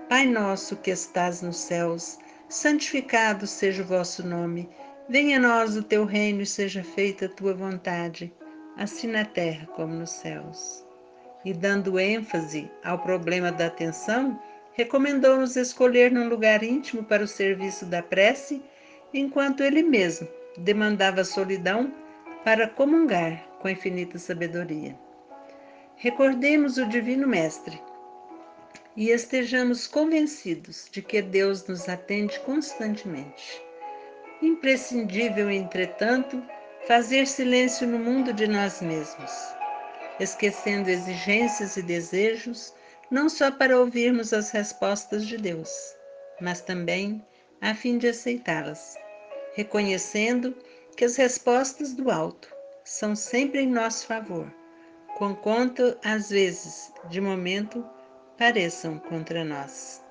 Pai 0.10 0.26
nosso 0.26 0.76
que 0.76 0.90
estás 0.90 1.42
nos 1.42 1.58
céus, 1.58 2.18
santificado 2.48 3.46
seja 3.46 3.84
o 3.84 3.86
vosso 3.86 4.26
nome. 4.26 4.68
Venha 5.08 5.38
a 5.38 5.40
nós 5.40 5.78
o 5.78 5.84
teu 5.84 6.06
reino 6.06 6.42
e 6.42 6.46
seja 6.46 6.84
feita 6.84 7.26
a 7.26 7.30
tua 7.30 7.54
vontade, 7.54 8.34
assim 8.78 9.08
na 9.08 9.26
terra 9.26 9.68
como 9.76 9.94
nos 9.94 10.10
céus. 10.10 10.84
E 11.46 11.54
dando 11.54 12.00
ênfase 12.00 12.70
ao 12.84 13.00
problema 13.00 13.52
da 13.52 13.68
atenção, 13.68 14.40
recomendou-nos 14.74 15.56
escolher 15.56 16.12
num 16.12 16.30
lugar 16.30 16.64
íntimo 16.64 17.04
para 17.04 17.24
o 17.24 17.28
serviço 17.28 17.86
da 17.86 18.02
prece, 18.02 18.62
enquanto 19.14 19.64
ele 19.64 19.84
mesmo 19.84 20.28
demandava 20.58 21.24
solidão 21.24 21.94
para 22.44 22.68
comungar 22.68 23.46
com 23.60 23.68
a 23.68 23.72
infinita 23.72 24.18
sabedoria. 24.18 24.96
Recordemos 25.96 26.78
o 26.78 26.86
Divino 26.86 27.28
Mestre 27.28 27.80
e 28.96 29.10
estejamos 29.10 29.88
convencidos 29.88 30.88
de 30.92 31.02
que 31.02 31.22
Deus 31.22 31.66
nos 31.68 31.88
atende 31.88 32.40
constantemente. 32.42 33.62
Imprescindível, 34.42 35.50
entretanto, 35.50 36.42
fazer 36.88 37.28
silêncio 37.28 37.86
no 37.88 38.00
mundo 38.00 38.32
de 38.32 38.48
nós 38.48 38.82
mesmos, 38.82 39.32
esquecendo 40.20 40.90
exigências 40.90 41.76
e 41.76 41.82
desejos, 41.82 42.74
não 43.12 43.30
só 43.30 43.52
para 43.52 43.80
ouvirmos 43.80 44.34
as 44.34 44.50
respostas 44.52 45.26
de 45.26 45.38
Deus, 45.38 45.70
mas 46.40 46.62
também 46.62 47.26
a 47.62 47.74
fim 47.74 47.98
de 47.98 48.08
aceitá-las, 48.08 48.96
reconhecendo 49.54 50.56
que 50.96 51.06
as 51.06 51.16
respostas 51.16 51.94
do 51.94 52.12
alto 52.12 52.54
são 52.84 53.16
sempre 53.16 53.62
em 53.62 53.68
nosso 53.68 54.06
favor 54.06 54.52
conquanto 55.20 55.98
às 56.02 56.30
vezes, 56.30 56.94
de 57.10 57.20
momento, 57.20 57.86
pareçam 58.38 58.98
contra 58.98 59.44
nós. 59.44 60.02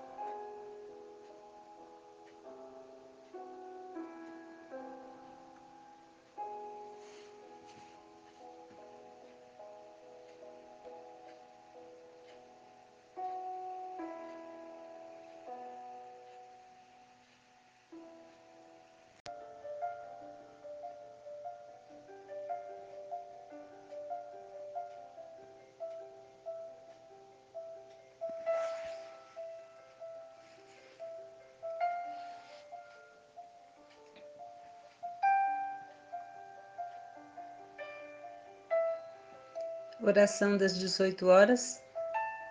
Oração 40.00 40.56
das 40.56 40.78
18 40.78 41.26
horas, 41.26 41.82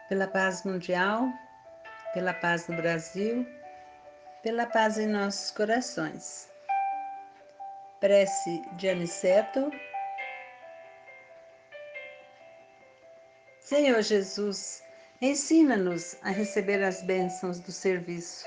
pela 0.10 0.27
paz 0.27 0.63
mundial, 0.63 1.29
pela 2.13 2.33
paz 2.33 2.67
no 2.67 2.75
Brasil, 2.75 3.47
pela 4.43 4.65
paz 4.65 4.97
em 4.97 5.07
nossos 5.07 5.51
corações. 5.51 6.49
Prece 8.01 8.62
de 8.73 8.89
Aniceto. 8.89 9.71
Senhor 13.62 14.01
Jesus, 14.01 14.83
ensina-nos 15.21 16.17
a 16.23 16.31
receber 16.31 16.83
as 16.83 17.01
bênçãos 17.01 17.62
do 17.62 17.71
serviço. 17.71 18.45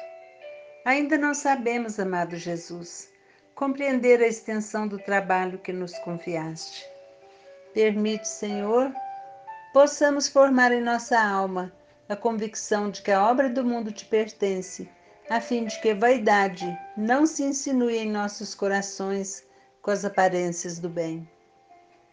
Ainda 0.84 1.16
não 1.16 1.32
sabemos, 1.32 1.98
amado 1.98 2.36
Jesus, 2.36 3.08
compreender 3.54 4.20
a 4.20 4.28
extensão 4.28 4.86
do 4.86 4.98
trabalho 4.98 5.58
que 5.58 5.72
nos 5.72 5.98
confiaste. 6.00 6.99
Permite, 7.72 8.26
Senhor, 8.26 8.92
possamos 9.72 10.28
formar 10.28 10.72
em 10.72 10.80
nossa 10.80 11.20
alma 11.20 11.72
a 12.08 12.16
convicção 12.16 12.90
de 12.90 13.02
que 13.02 13.12
a 13.12 13.28
obra 13.30 13.48
do 13.48 13.64
mundo 13.64 13.92
te 13.92 14.04
pertence, 14.04 14.88
a 15.28 15.40
fim 15.40 15.66
de 15.66 15.80
que 15.80 15.94
vaidade 15.94 16.76
não 16.96 17.24
se 17.24 17.44
insinue 17.44 17.96
em 17.96 18.10
nossos 18.10 18.54
corações 18.54 19.46
com 19.80 19.92
as 19.92 20.04
aparências 20.04 20.80
do 20.80 20.88
bem. 20.88 21.28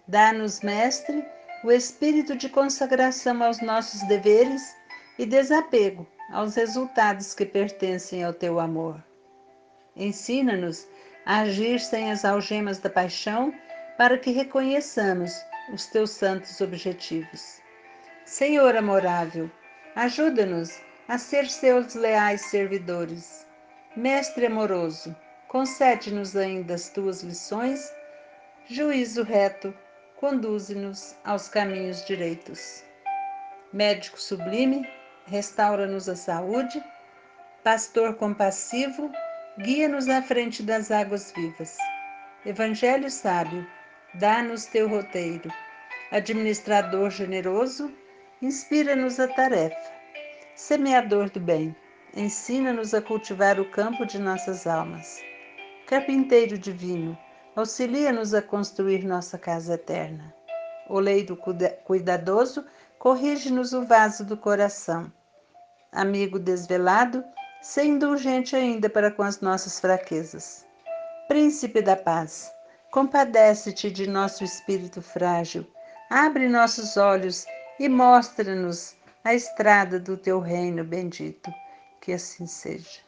Dá-nos, 0.08 0.62
Mestre, 0.62 1.26
o 1.63 1.72
espírito 1.72 2.36
de 2.36 2.48
consagração 2.48 3.43
aos 3.43 3.60
nossos 3.60 4.04
deveres 4.04 4.76
e 5.17 5.26
desapego 5.26 6.06
aos 6.32 6.56
resultados 6.56 7.34
que 7.34 7.46
pertencem 7.46 8.24
ao 8.24 8.34
teu 8.34 8.60
amor. 8.60 9.04
Ensina-nos 9.96 10.88
a 11.26 11.39
agir 11.39 11.80
sem 11.80 12.12
as 12.12 12.24
algemas 12.24 12.78
da 12.78 12.89
paixão 12.89 13.52
para 13.98 14.17
que 14.17 14.30
reconheçamos 14.30 15.34
os 15.71 15.88
teus 15.88 16.12
santos 16.12 16.60
objetivos. 16.62 17.62
Senhor 18.25 18.75
amorável, 18.75 19.49
ajuda-nos 19.95 20.80
a 21.08 21.17
ser 21.17 21.49
seus 21.49 21.95
leais 21.95 22.41
servidores. 22.41 23.45
Mestre 23.95 24.45
amoroso, 24.45 25.15
concede-nos 25.47 26.36
ainda 26.36 26.75
as 26.75 26.89
tuas 26.89 27.21
lições. 27.23 27.91
Juízo 28.65 29.23
reto, 29.23 29.73
conduze-nos 30.17 31.15
aos 31.23 31.47
caminhos 31.47 32.06
direitos. 32.06 32.84
Médico 33.71 34.19
sublime, 34.19 34.88
restaura-nos 35.25 36.10
a 36.10 36.15
saúde. 36.15 36.84
Pastor 37.63 38.15
compassivo, 38.15 39.12
guia-nos 39.60 40.08
à 40.08 40.21
frente 40.21 40.63
das 40.63 40.91
águas 40.91 41.32
vivas. 41.32 41.77
Evangelho 42.45 43.10
sábio, 43.10 43.67
dá-nos 44.19 44.65
teu 44.65 44.88
roteiro. 44.88 45.51
Administrador 46.12 47.10
generoso, 47.10 47.91
inspira-nos 48.41 49.19
a 49.19 49.27
tarefa. 49.27 49.91
Semeador 50.56 51.30
do 51.30 51.39
bem, 51.39 51.75
ensina-nos 52.15 52.93
a 52.93 53.01
cultivar 53.01 53.60
o 53.60 53.69
campo 53.69 54.06
de 54.06 54.17
nossas 54.17 54.65
almas. 54.65 55.21
Carpinteiro 55.86 56.58
divino, 56.58 57.17
auxilia-nos 57.56 58.34
a 58.34 58.41
construir 58.41 59.03
nossa 59.03 59.38
casa 59.38 59.75
eterna. 59.75 60.34
Oleiro 60.89 61.38
cuidadoso, 61.84 62.65
corrige-nos 62.97 63.74
o 63.74 63.86
vaso 63.86 64.26
do 64.26 64.38
coração. 64.38 65.11
Amigo 65.91 66.39
desvelado, 66.39 67.24
ser 67.61 67.86
indulgente 67.86 68.55
ainda 68.55 68.89
para 68.89 69.11
com 69.11 69.22
as 69.22 69.41
nossas 69.41 69.80
fraquezas. 69.80 70.65
Príncipe 71.28 71.82
da 71.82 71.95
paz, 71.95 72.51
Compadece-te 72.98 73.91
de 73.91 74.08
nosso 74.08 74.43
espírito 74.43 75.04
frágil, 75.04 75.64
abre 76.10 76.50
nossos 76.50 76.98
olhos 76.98 77.45
e 77.80 77.88
mostra-nos 77.88 78.95
a 79.24 79.36
estrada 79.36 80.00
do 80.00 80.18
teu 80.18 80.39
reino 80.39 80.84
bendito. 80.84 81.54
Que 82.02 82.14
assim 82.14 82.48
seja. 82.48 83.07